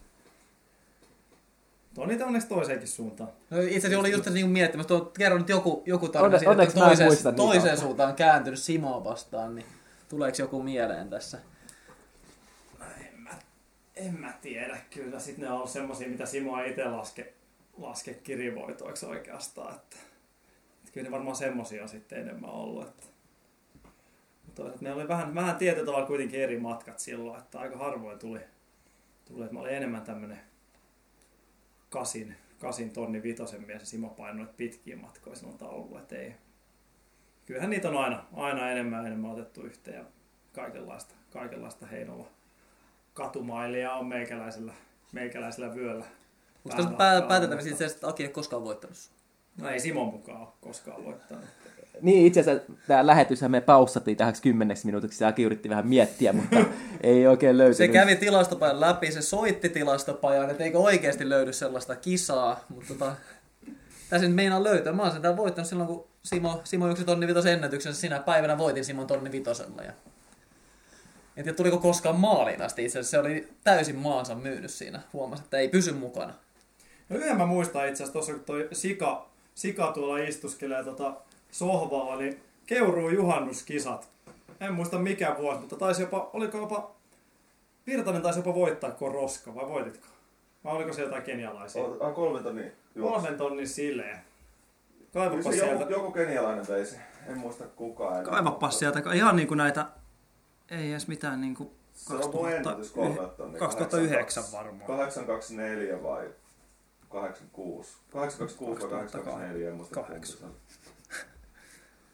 On 1.97 2.07
niitä 2.07 2.25
onneksi 2.25 2.47
toiseenkin 2.47 2.87
suuntaan. 2.87 3.29
No 3.49 3.61
itse 3.61 3.77
asiassa 3.77 3.99
oli 3.99 4.11
just 4.11 4.29
niin 4.29 4.49
miettimässä, 4.49 4.87
tuo, 4.87 5.05
kerron 5.05 5.39
nyt 5.39 5.49
joku, 5.49 5.83
joku 5.85 6.07
tarina 6.07 6.25
Onne- 6.25 6.39
siitä, 6.39 6.51
onneksi 6.51 6.77
että 6.77 6.87
toiseen, 6.87 7.09
niitä. 7.09 7.31
toiseen 7.31 7.77
suuntaan 7.77 8.09
on 8.09 8.15
kääntynyt 8.15 8.59
Simoa 8.59 9.03
vastaan, 9.03 9.55
niin 9.55 9.65
tuleeko 10.09 10.35
joku 10.39 10.63
mieleen 10.63 11.09
tässä? 11.09 11.37
En 12.99 13.19
mä, 13.19 13.29
en 13.95 14.19
mä 14.19 14.33
tiedä 14.41 14.77
kyllä. 14.89 15.19
Sitten 15.19 15.43
ne 15.43 15.51
on 15.51 15.57
ollut 15.57 15.69
semmosia, 15.69 16.07
mitä 16.09 16.25
Simo 16.25 16.57
ei 16.57 16.69
itse 16.69 16.85
laske, 16.85 17.33
laske 17.77 18.13
kirjovoitoiksi 18.13 19.05
oikeastaan. 19.05 19.75
Että, 19.75 19.95
että 20.79 20.91
kyllä 20.91 21.07
ne 21.07 21.11
varmaan 21.11 21.35
semmosia 21.35 21.83
on 21.83 21.89
sitten 21.89 22.19
enemmän 22.19 22.49
ollut. 22.49 22.87
Että. 22.87 23.05
Mutta 24.45 24.61
toisaalta 24.61 24.85
ne 24.85 24.93
oli 24.93 25.07
vähän, 25.07 25.35
vähän 25.35 25.55
tietyllä 25.55 25.85
tavalla 25.85 26.07
kuitenkin 26.07 26.41
eri 26.41 26.59
matkat 26.59 26.99
silloin, 26.99 27.39
että 27.39 27.59
aika 27.59 27.77
harvoin 27.77 28.19
tuli. 28.19 28.39
tuli 29.25 29.43
että 29.43 29.53
mä 29.53 29.59
olin 29.59 29.73
enemmän 29.73 30.01
tämmönen 30.01 30.39
kasin, 31.95 32.35
kasin 32.59 32.91
tonni 32.91 33.23
vitosen 33.23 33.63
mies 33.65 33.81
ja 33.81 33.85
Simo 33.85 34.09
painoi 34.09 34.37
noita 34.37 34.53
pitkiä 34.57 34.97
matkoja 34.97 35.35
silloin 35.35 35.57
taululla, 35.57 35.99
että 35.99 36.15
ei. 36.15 36.35
Kyllähän 37.45 37.69
niitä 37.69 37.89
on 37.89 37.97
aina, 37.97 38.25
aina 38.33 38.71
enemmän 38.71 38.99
ja 38.99 39.07
enemmän 39.07 39.31
otettu 39.31 39.61
yhteen 39.61 39.97
ja 39.97 40.05
kaikenlaista, 40.53 41.15
kaikenlaista 41.29 41.85
Heinolla 41.85 42.27
katumailia 43.13 43.93
on 43.93 44.05
meikäläisellä, 44.05 44.73
meikäläisellä 45.11 45.75
vyöllä. 45.75 46.05
Onko 46.65 46.77
tässä 46.77 47.23
päätetään 47.27 47.63
siitä, 47.63 47.85
että 47.85 48.07
Aki 48.07 48.23
ei 48.23 48.29
koskaan 48.29 48.63
voittanut? 48.63 49.11
No 49.57 49.69
ei 49.69 49.79
Simon 49.79 50.07
mukaan 50.07 50.41
ole 50.41 50.47
koskaan 50.61 51.05
voittanut. 51.05 51.45
Niin, 52.01 52.25
itse 52.25 52.39
asiassa 52.39 52.73
tämä 52.87 53.07
lähetyshän 53.07 53.51
me 53.51 53.61
paussattiin 53.61 54.17
tähän 54.17 54.33
kymmeneksi 54.41 54.85
minuutiksi, 54.85 55.23
ja 55.23 55.33
yritti 55.37 55.69
vähän 55.69 55.87
miettiä, 55.87 56.33
mutta 56.33 56.57
ei 57.03 57.27
oikein 57.27 57.57
löytynyt. 57.57 57.77
Se 57.77 57.87
kävi 57.87 58.15
tilastopajan 58.15 58.79
läpi, 58.79 59.11
se 59.11 59.21
soitti 59.21 59.69
tilastopajan, 59.69 60.49
että 60.49 60.63
eikö 60.63 60.79
oikeasti 60.79 61.29
löydy 61.29 61.53
sellaista 61.53 61.95
kisaa, 61.95 62.65
mutta 62.69 62.93
tota, 62.93 63.15
tässä 64.09 64.27
nyt 64.27 64.35
meinaa 64.35 64.63
löytää. 64.63 64.93
Mä 64.93 65.01
oon 65.01 65.11
sen 65.11 65.21
täällä 65.21 65.37
voittanut 65.37 65.69
silloin, 65.69 65.87
kun 65.87 66.07
Simo, 66.23 66.61
Simo 66.63 66.85
juoksi 66.85 67.05
tonni 67.05 67.27
vitosen 67.27 67.53
ennätyksen. 67.53 67.93
Sinä 67.93 68.19
päivänä 68.19 68.57
voitin 68.57 68.85
Simon 68.85 69.07
tonni 69.07 69.31
vitosella. 69.31 69.81
Ja... 69.81 69.91
En 71.37 71.43
tiedä, 71.43 71.55
tuliko 71.55 71.77
koskaan 71.77 72.15
maaliin 72.15 72.61
asti 72.61 72.85
itse 72.85 72.99
asiassa. 72.99 73.11
Se 73.11 73.19
oli 73.19 73.47
täysin 73.63 73.95
maansa 73.95 74.35
myynyt 74.35 74.71
siinä. 74.71 75.01
Huomasi, 75.13 75.43
että 75.43 75.57
ei 75.57 75.69
pysy 75.69 75.91
mukana. 75.91 76.33
No 77.09 77.17
yhden 77.17 77.37
mä 77.37 77.45
muistan 77.45 77.87
itse 77.87 78.03
asiassa 78.03 78.13
tuossa, 78.13 78.33
kun 78.33 78.43
toi 78.43 78.67
Sika, 78.71 79.29
Sika 79.55 79.91
tuolla 79.91 80.17
istuskelee 80.17 80.83
tota 80.83 81.13
sohvaa, 81.55 82.15
niin 82.15 82.41
keuruu 82.65 83.09
juhannuskisat. 83.09 84.09
En 84.59 84.73
muista 84.73 84.99
mikä 84.99 85.35
vuosi, 85.37 85.59
mutta 85.59 85.75
taisi 85.75 86.01
jopa, 86.01 86.29
oliko 86.33 86.57
jopa, 86.57 86.91
Virtanen 87.87 88.21
taisi 88.21 88.39
jopa 88.39 88.55
voittaa 88.55 88.91
kuin 88.91 89.13
roska, 89.13 89.55
vai 89.55 89.67
voititko? 89.67 90.07
Vai 90.63 90.75
oliko 90.75 90.93
se 90.93 91.01
jotain 91.01 91.23
kenialaisia? 91.23 91.83
Ah, 91.99 92.13
kolmen 92.13 92.43
tonnin 92.43 92.71
juoksu. 92.95 93.13
Kolmen 93.15 93.37
tonnin 93.37 93.67
silleen. 93.67 94.19
Kaivapas 95.13 95.43
sieltä. 95.43 95.81
Joku, 95.81 95.93
joku 95.93 96.11
kenialainen 96.11 96.67
veisi, 96.67 96.97
en 97.27 97.37
muista 97.37 97.63
kukaan. 97.63 98.23
Kaivapa 98.23 98.69
sieltä, 98.71 99.01
ihan 99.13 99.35
niin 99.35 99.47
kuin 99.47 99.57
näitä, 99.57 99.85
ei 100.71 100.91
edes 100.91 101.07
mitään 101.07 101.41
niinku 101.41 101.71
2000, 102.07 102.83
se 102.83 102.99
on 102.99 103.17
2000, 103.17 103.59
2009 103.59 104.43
varmaan. 104.51 104.87
824 104.87 106.03
vai 106.03 106.29
86? 107.09 107.97
826 108.11 108.81
vai 108.81 108.89
824, 108.89 109.69
en 109.69 109.75
muista 109.75 109.95
8. 110.03 110.37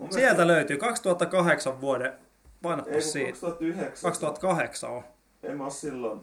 Mun 0.02 0.14
Sieltä 0.14 0.34
mielestä... 0.34 0.48
löytyy 0.48 0.78
2008 0.78 1.82
vuoden, 1.82 2.14
painattu 2.62 3.02
siitä. 3.02 3.32
2009. 3.32 4.02
2008 4.02 4.90
on. 4.90 5.04
En 5.44 5.58
mä 5.58 5.70
silloin. 5.70 6.22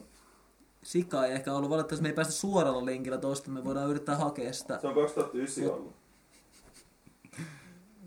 Sika 0.82 1.26
ei 1.26 1.32
ehkä 1.32 1.52
ollut, 1.52 1.70
valitettavasti 1.70 2.02
me 2.02 2.08
ei 2.08 2.14
päästä 2.14 2.32
suoralla 2.32 2.84
linkillä 2.84 3.18
toista. 3.18 3.50
me 3.50 3.64
voidaan 3.64 3.90
yrittää 3.90 4.16
hakea 4.16 4.52
sitä. 4.52 4.78
Se 4.80 4.86
on 4.86 4.94
2009 4.94 5.70
ollut. 5.70 5.96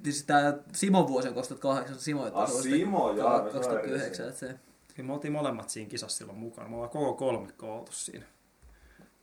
Siis 0.03 0.23
tää 0.23 0.57
Simon 0.73 1.07
vuosi 1.07 1.27
on 1.27 1.33
2008, 1.33 1.99
Simo 1.99 2.25
ei 2.25 2.31
ah, 2.33 2.49
Simo, 2.49 3.13
2009, 3.53 4.27
että 4.27 4.39
se... 4.39 4.55
Kyllä 4.95 5.07
me 5.07 5.13
oltiin 5.13 5.33
molemmat 5.33 5.69
siinä 5.69 5.89
kisassa 5.89 6.17
silloin 6.17 6.37
mukana, 6.37 6.69
me 6.69 6.75
ollaan 6.75 6.91
koko 6.91 7.13
kolme 7.13 7.47
oltu 7.61 7.91
siinä. 7.91 8.25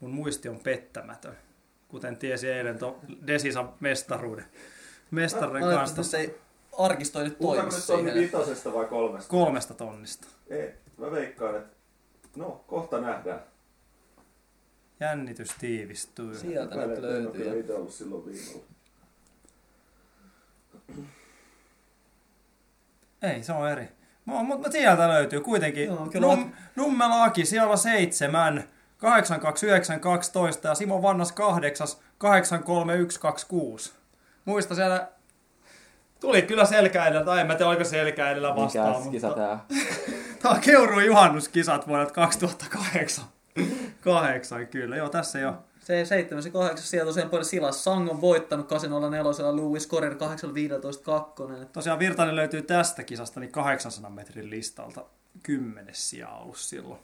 Mun 0.01 0.11
muisti 0.11 0.49
on 0.49 0.59
pettämätön, 0.59 1.39
kuten 1.89 2.17
tiesi 2.17 2.49
eilen 2.49 2.79
tuon 2.79 2.97
Desisan 3.27 3.75
mestaruuden. 3.81 4.45
Mestaruuden 5.11 5.63
kanssa 5.63 5.77
Valitettavasti 5.79 6.11
se 6.11 6.19
ei 6.19 6.39
arkisto 6.79 7.19
ei 7.19 7.25
nyt 7.25 7.39
toimi 7.39 7.43
Puhutaanko 7.45 7.75
nyt 7.77 7.87
tonni 7.87 8.11
siihen. 8.11 8.25
vitosesta 8.27 8.73
vai 8.75 8.85
kolmesta? 8.87 9.31
kolmesta 9.31 9.75
tonnista. 9.75 10.27
Ei, 10.51 10.75
mä 10.99 11.11
veikkaan, 11.11 11.57
että 11.57 11.77
no, 12.37 12.65
kohta 12.67 13.01
nähdään. 13.01 13.41
Jännitys 15.01 15.49
tiivistyy. 15.61 16.35
Sieltä 16.39 16.77
Mä 16.77 16.87
nyt 16.87 16.99
en- 16.99 17.05
en 17.05 17.11
löytyy. 17.11 17.43
kyllä 17.43 17.57
itse 17.61 17.75
ollut 17.75 17.93
silloin 17.95 18.27
viikolla. 18.27 18.65
Ei, 23.23 23.43
se 23.43 23.53
on 23.53 23.71
eri. 23.71 23.89
Mutta 24.25 24.71
sieltä 24.71 25.09
löytyy 25.09 25.41
kuitenkin. 25.41 25.85
Joo, 25.87 26.07
kyllä 26.13 26.27
Num, 26.27 26.45
oot- 26.53 26.57
Nummela 26.77 27.25
Aki, 27.25 27.47
siellä 27.47 27.71
on 27.73 27.79
seitsemän. 27.79 28.65
82912 28.99 30.69
ja 30.69 30.75
Simo 30.75 31.03
Vannas 31.03 31.33
kahdeksas 31.33 32.01
83126. 32.19 33.93
Muista 34.49 34.75
siellä 34.75 35.09
tuli 36.21 36.43
kyllä 36.43 36.65
selkä 36.65 37.07
edellä, 37.07 37.25
tai 37.25 37.41
en 37.41 37.47
mä 37.47 37.55
tiedä 37.55 37.69
oliko 37.69 37.85
selkä 37.85 38.31
edellä 38.31 38.57
vastaan, 38.57 38.99
Mikä 38.99 39.11
kisa 39.11 39.27
mutta 39.27 39.43
tää? 39.43 39.65
tämä 40.43 40.55
on 40.55 40.61
Keuruun 40.67 41.05
juhannuskisat 41.07 41.89
vuodelta 41.89 42.13
2008. 42.13 43.25
Kahdeksan 44.01 44.67
kyllä, 44.67 44.97
joo 44.97 45.09
tässä 45.09 45.39
jo. 45.39 45.55
Se 45.81 46.05
7 46.05 46.43
se 46.43 46.51
8 46.51 46.87
siellä 46.87 47.07
tosiaan 47.07 47.31
paljon 47.31 47.45
Silas 47.45 47.85
Sang 47.85 48.11
on 48.11 48.21
voittanut 48.21 48.69
804 48.69 49.57
Lewis 49.57 49.89
Corrier 49.89 50.15
815 50.15 51.05
kakkonen. 51.05 51.63
että 51.63 51.73
Tosiaan 51.73 51.99
Virtanen 51.99 52.37
löytyy 52.37 52.63
tästä 52.63 53.03
kisasta 53.05 53.41
niin 53.41 53.53
800 53.53 54.11
metrin 54.11 54.51
listalta 54.51 55.05
kymmenes 55.43 56.11
sija 56.11 56.29
ollut 56.29 56.57
silloin. 56.57 57.01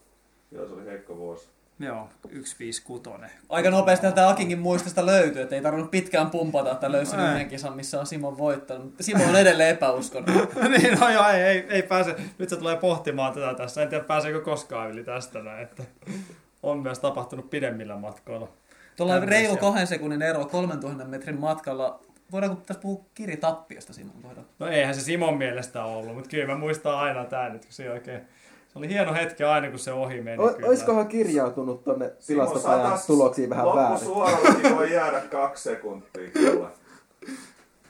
Joo, 0.51 0.67
se 0.67 0.73
oli 0.73 0.85
heikko 0.87 1.17
vuosi. 1.17 1.49
Joo, 1.79 2.09
156. 2.23 3.11
Aika 3.49 3.71
nopeasti 3.71 4.13
tämä 4.13 4.29
Akinkin 4.29 4.59
muistista 4.59 5.07
löytyy, 5.07 5.43
että 5.43 5.55
ei 5.55 5.63
tarvinnut 5.63 5.91
pitkään 5.91 6.31
pumpata, 6.31 6.73
että 6.73 6.93
löysi 6.93 7.17
Ei. 7.17 7.23
yhden 7.23 7.49
kisan, 7.49 7.77
missä 7.77 8.01
on 8.01 8.07
Simon 8.07 8.39
voittanut. 8.39 8.85
Mutta 8.85 9.03
Simo 9.03 9.25
on 9.25 9.37
edelleen 9.37 9.71
epäuskonen. 9.71 10.35
niin, 10.79 10.99
no 11.01 11.11
joo, 11.11 11.29
ei, 11.29 11.43
ei, 11.43 11.67
ei 11.69 11.83
pääse. 11.83 12.17
Nyt 12.39 12.49
se 12.49 12.57
tulee 12.57 12.77
pohtimaan 12.77 13.33
tätä 13.33 13.55
tässä. 13.55 13.83
En 13.83 13.89
tiedä, 13.89 14.05
pääseekö 14.05 14.41
koskaan 14.41 14.91
yli 14.91 15.05
tästä 15.05 15.43
näin. 15.43 15.63
Että 15.63 15.83
on 16.63 16.79
myös 16.79 16.99
tapahtunut 16.99 17.51
pidemmillä 17.51 17.97
matkoilla. 17.97 18.49
Tuolla 18.97 19.15
Tämmöisiä. 19.15 19.41
reilu 19.41 19.57
kahden 19.57 19.87
sekunnin 19.87 20.23
ero 20.23 20.45
3000 20.45 21.05
metrin 21.05 21.41
matkalla. 21.41 22.01
Voidaanko 22.33 22.63
tässä 22.67 22.81
puhua 22.81 23.05
kiritappiosta 23.15 23.93
Simon 23.93 24.23
kohdalla? 24.23 24.49
No 24.59 24.67
eihän 24.67 24.95
se 24.95 25.01
Simon 25.01 25.39
mielestä 25.39 25.85
ollut, 25.85 26.15
mutta 26.15 26.31
kyllä 26.31 26.47
mä 26.47 26.59
muistan 26.59 26.95
aina 26.95 27.25
tämän, 27.25 27.55
että 27.55 27.67
kun 27.67 27.75
se 27.75 27.91
oikein... 27.91 28.21
Se 28.75 28.79
oli 28.79 28.89
hieno 28.89 29.15
hetki 29.15 29.45
aina, 29.45 29.71
kun 29.71 29.79
se 29.79 29.93
ohi 29.93 30.21
meni. 30.21 30.43
O, 30.43 30.49
kyllä. 30.49 30.69
oiskohan 30.69 31.09
kirjautunut 31.09 31.85
tonne 31.85 32.13
tilastopajan 32.27 32.99
tuloksiin 33.07 33.51
vähän 33.51 33.67
väärin? 33.67 33.91
Loppusuorallakin 33.93 34.77
voi 34.77 34.93
jäädä 34.93 35.21
kaksi 35.21 35.63
sekuntia 35.63 36.31
kyllä. 36.33 36.69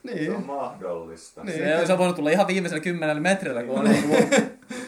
Se 0.07 0.15
Niin. 0.15 0.37
on 0.37 0.47
mahdollista. 0.47 1.45
Niin. 1.45 1.59
Se 1.59 1.77
olisi 1.79 1.99
voinut 1.99 2.17
tulla 2.17 2.31
ihan 2.31 2.47
viimeisellä 2.47 2.83
kymmenellä 2.83 3.21
metrillä, 3.21 3.63
kun 3.63 3.79
on 3.79 3.87
ollut, 3.87 4.35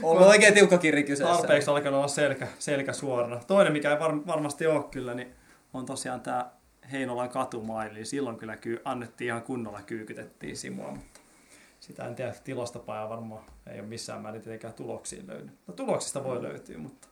ollut 0.03 0.27
oikein 0.27 0.55
tiukka 0.55 0.79
kirri 0.79 1.03
kyseessä. 1.05 1.37
Tarpeeksi 1.37 1.71
alkanut 1.71 1.99
olla 1.99 2.09
selkä, 2.09 2.47
selkä 2.59 2.93
suorana. 2.93 3.41
Toinen, 3.47 3.73
mikä 3.73 3.93
ei 3.93 4.01
var, 4.01 4.27
varmasti 4.27 4.67
ole 4.67 4.85
kyllä, 4.91 5.15
niin 5.15 5.29
on 5.75 5.87
tosiaan 5.87 6.21
tämä 6.21 6.51
Heinolan 6.93 7.29
katumaili. 7.29 8.05
Silloin 8.05 8.37
kyllä 8.37 8.57
kyy, 8.57 8.81
annettiin 8.85 9.29
ihan 9.29 9.43
kunnolla 9.43 9.81
kyykytettiin 9.87 10.57
Simoa, 10.57 10.91
mutta 10.91 11.21
sitä 11.87 12.05
en 12.07 12.15
tiedä, 12.15 12.35
tilastopajaa 12.45 13.09
varmaan 13.09 13.45
ei 13.67 13.81
ole 13.81 13.89
missään 13.89 14.23
määrin 14.23 14.43
tietenkään 14.43 14.75
tuloksiin 14.75 15.27
löydy. 15.27 15.51
No 15.67 15.75
tuloksista 15.75 16.25
voi 16.25 16.43
löytyä, 16.43 16.79
mutta 16.79 17.09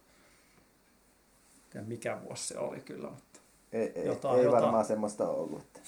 en 1.75 1.85
mikä 1.85 2.19
vuosi 2.25 2.47
se 2.47 2.59
oli 2.59 2.81
kyllä, 2.81 3.09
mutta 3.11 3.41
Ei, 3.73 3.93
ei, 3.95 4.07
Jotain, 4.07 4.39
ei 4.39 4.45
jotain. 4.45 4.63
varmaan 4.63 4.85
semmoista 4.85 5.29
ollut. 5.29 5.61
Että. 5.63 5.81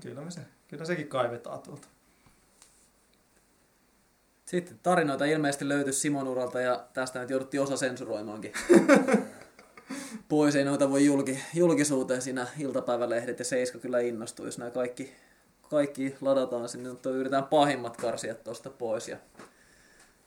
kyllä, 0.00 0.20
me 0.20 0.30
se, 0.30 0.40
kyllä 0.68 0.84
sekin 0.84 1.08
kaivetaan 1.08 1.60
tuolta. 1.60 1.88
Sitten 4.46 4.80
tarinoita 4.82 5.24
ilmeisesti 5.24 5.68
löytyi 5.68 5.92
Simon 5.92 6.28
uralta 6.28 6.60
ja 6.60 6.86
tästä 6.92 7.20
nyt 7.20 7.30
jouduttiin 7.30 7.62
osa 7.62 7.76
sensuroimaankin. 7.76 8.52
Pois 10.28 10.56
ei 10.56 10.64
noita 10.64 10.90
voi 10.90 11.04
julki, 11.04 11.38
julkisuuteen 11.54 12.22
siinä 12.22 12.46
iltapäivälehdet 12.58 13.38
ja 13.38 13.44
Seiska 13.44 13.78
kyllä 13.78 14.00
innostuu, 14.00 14.46
jos 14.46 14.58
nämä 14.58 14.70
kaikki, 14.70 15.12
kaikki 15.72 16.16
ladataan 16.20 16.68
sinne, 16.68 16.90
mutta 16.90 17.10
yritetään 17.10 17.44
pahimmat 17.44 17.96
karsia 17.96 18.34
tuosta 18.34 18.70
pois 18.70 19.08
ja 19.08 19.16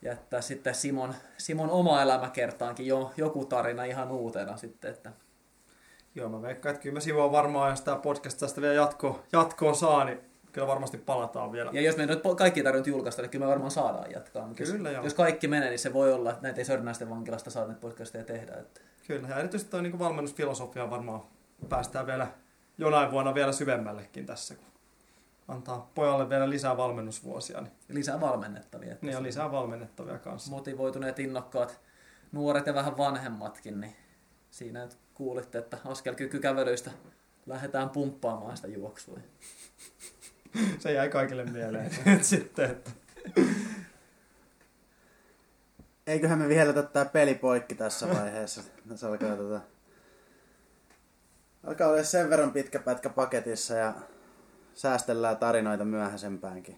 jättää 0.01 0.41
sitten 0.41 0.75
Simon, 0.75 1.15
Simon 1.37 1.69
oma 1.69 2.01
elämäkertaankin 2.01 2.87
jo, 2.87 3.11
joku 3.17 3.45
tarina 3.45 3.83
ihan 3.83 4.11
uutena 4.11 4.57
sitten, 4.57 4.91
että 4.91 5.11
Joo, 6.15 6.29
mä 6.29 6.41
veikkaan, 6.41 6.75
että 6.75 6.83
kyllä 6.83 6.93
me 6.93 7.01
Simo 7.01 7.31
varmaan, 7.31 7.69
jos 7.69 7.81
tämä 7.81 7.97
podcast 7.97 8.39
tästä 8.39 8.61
vielä 8.61 8.73
jatko, 8.73 9.23
jatkoon 9.31 9.75
saa, 9.75 10.03
niin 10.03 10.19
kyllä 10.51 10.67
varmasti 10.67 10.97
palataan 10.97 11.51
vielä. 11.51 11.71
Ja 11.73 11.81
jos 11.81 11.97
me 11.97 12.05
nyt 12.05 12.21
kaikki 12.37 12.63
tarvinnut 12.63 12.87
julkaista, 12.87 13.21
niin 13.21 13.29
kyllä 13.29 13.45
me 13.45 13.49
varmaan 13.49 13.71
saadaan 13.71 14.11
jatkaa. 14.11 14.47
Mutta 14.47 14.63
Kyllä, 14.63 14.89
jos, 14.89 14.93
joo. 14.93 15.03
jos 15.03 15.13
kaikki 15.13 15.47
menee, 15.47 15.69
niin 15.69 15.79
se 15.79 15.93
voi 15.93 16.13
olla, 16.13 16.29
että 16.29 16.41
näitä 16.41 16.61
ei 16.61 16.65
Sörnäisten 16.65 17.09
vankilasta 17.09 17.49
saa 17.49 17.65
näitä 17.65 17.81
podcasteja 17.81 18.23
tehdä. 18.23 18.53
Että. 18.53 18.81
Kyllä, 19.07 19.27
ja 19.27 19.39
erityisesti 19.39 19.71
tuo 19.71 19.81
niin 19.81 19.99
valmennusfilosofia 19.99 20.89
varmaan 20.89 21.21
päästään 21.69 22.07
vielä 22.07 22.27
jonain 22.77 23.11
vuonna 23.11 23.33
vielä 23.33 23.51
syvemmällekin 23.51 24.25
tässä, 24.25 24.55
kun 24.55 24.74
antaa 25.47 25.91
pojalle 25.95 26.29
vielä 26.29 26.49
lisää 26.49 26.77
valmennusvuosia, 26.77 27.61
niin, 27.61 27.73
Ja 27.89 27.95
lisää 27.95 28.21
valmennettavia. 28.21 28.93
Että 28.93 29.05
niin 29.05 29.17
on 29.17 29.23
lisää 29.23 29.51
valmennettavia 29.51 30.19
kanssa. 30.19 30.51
Motivoituneet, 30.51 31.19
innokkaat 31.19 31.79
nuoret 32.31 32.67
ja 32.67 32.73
vähän 32.73 32.97
vanhemmatkin, 32.97 33.81
niin 33.81 33.95
siinä 34.51 34.81
nyt 34.81 34.97
kuulitte, 35.13 35.57
että 35.57 35.77
askelkykykävelyistä 35.85 36.91
lähdetään 37.45 37.89
pumppaamaan 37.89 38.57
sitä 38.57 38.67
juoksua. 38.67 39.17
Se 40.79 40.91
jäi 40.91 41.09
kaikille 41.09 41.45
mieleen 41.45 41.91
sitten, 42.23 42.71
että 42.71 42.91
Eiköhän 46.07 46.39
me 46.39 46.47
vihelletä 46.47 46.83
tää 46.83 47.05
peli 47.05 47.35
poikki 47.35 47.75
tässä 47.75 48.09
vaiheessa. 48.09 48.61
Se 48.95 49.07
alkaa 49.07 49.35
tota... 49.35 49.61
Alkaa 51.63 51.87
olla 51.87 52.03
sen 52.03 52.29
verran 52.29 52.51
pitkä 52.51 52.79
pätkä 52.79 53.09
paketissa 53.09 53.73
ja 53.73 53.93
säästellään 54.75 55.37
tarinoita 55.37 55.85
myöhäisempäänkin. 55.85 56.77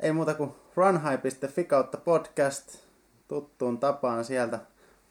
Ei 0.00 0.12
muuta 0.12 0.34
kuin 0.34 0.54
runhigh.fi 0.76 1.64
kautta 1.64 1.98
podcast. 1.98 2.78
Tuttuun 3.28 3.78
tapaan 3.78 4.24
sieltä 4.24 4.58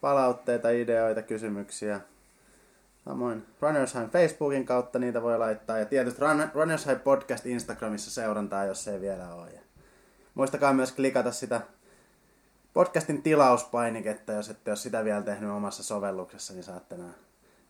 palautteita, 0.01 0.69
ideoita, 0.69 1.21
kysymyksiä. 1.21 2.01
Samoin 3.05 3.45
Runners 3.61 3.93
High 3.95 4.09
Facebookin 4.11 4.65
kautta 4.65 4.99
niitä 4.99 5.21
voi 5.21 5.37
laittaa. 5.37 5.77
Ja 5.77 5.85
tietysti 5.85 6.21
Run- 6.21 6.49
Runners 6.53 6.85
High 6.85 7.03
Podcast 7.03 7.45
Instagramissa 7.45 8.11
seurantaa, 8.11 8.65
jos 8.65 8.87
ei 8.87 9.01
vielä 9.01 9.33
ole. 9.33 9.49
Ja 9.51 9.61
muistakaa 10.35 10.73
myös 10.73 10.91
klikata 10.91 11.31
sitä 11.31 11.61
podcastin 12.73 13.21
tilauspainiketta, 13.21 14.33
jos 14.33 14.49
ette 14.49 14.71
ole 14.71 14.75
sitä 14.75 15.03
vielä 15.03 15.21
tehnyt 15.21 15.49
omassa 15.49 15.83
sovelluksessa, 15.83 16.53
niin 16.53 16.63
saatte 16.63 16.97
nämä 16.97 17.13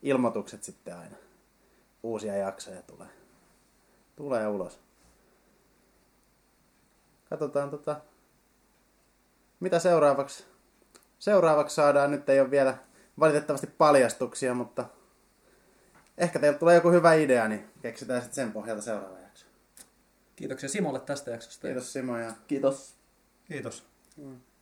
ilmoitukset 0.01 0.63
sitten 0.63 0.97
aina. 0.97 1.15
Uusia 2.03 2.35
jaksoja 2.35 2.81
tulee. 2.81 3.22
Tulee 4.15 4.47
ulos. 4.47 4.79
Katsotaan 7.29 7.69
tota, 7.69 8.01
mitä 9.59 9.79
seuraavaksi. 9.79 10.45
Seuraavaksi 11.19 11.75
saadaan, 11.75 12.11
nyt 12.11 12.29
ei 12.29 12.39
ole 12.39 12.51
vielä 12.51 12.77
valitettavasti 13.19 13.67
paljastuksia, 13.67 14.53
mutta 14.53 14.85
ehkä 16.17 16.39
teiltä 16.39 16.59
tulee 16.59 16.75
joku 16.75 16.91
hyvä 16.91 17.13
idea, 17.13 17.47
niin 17.47 17.69
keksitään 17.81 18.21
sitten 18.21 18.35
sen 18.35 18.51
pohjalta 18.51 18.81
seuraava 18.81 19.19
jakso. 19.19 19.45
Kiitoksia 20.35 20.69
Simolle 20.69 20.99
tästä 20.99 21.31
jaksosta. 21.31 21.67
Kiitos 21.67 21.93
Simo 21.93 22.17
ja 22.17 22.31
Kiitos. 22.47 22.95
Kiitos. 23.45 23.85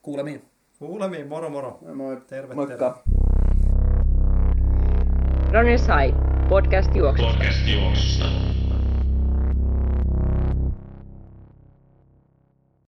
Kuulemiin. 0.02 0.46
Kuulemiin, 0.80 1.28
moro 1.28 1.50
moro. 1.50 1.80
moi 1.82 1.96
moi. 1.96 2.16
Terve, 2.16 2.28
terve. 2.28 2.56
Moikka. 2.56 3.04
Runners 5.54 5.82
High, 5.82 6.18
podcast 6.50 6.96
juoksusta. 6.96 7.34
Podcast 7.34 7.68
juoksusta. 7.68 8.51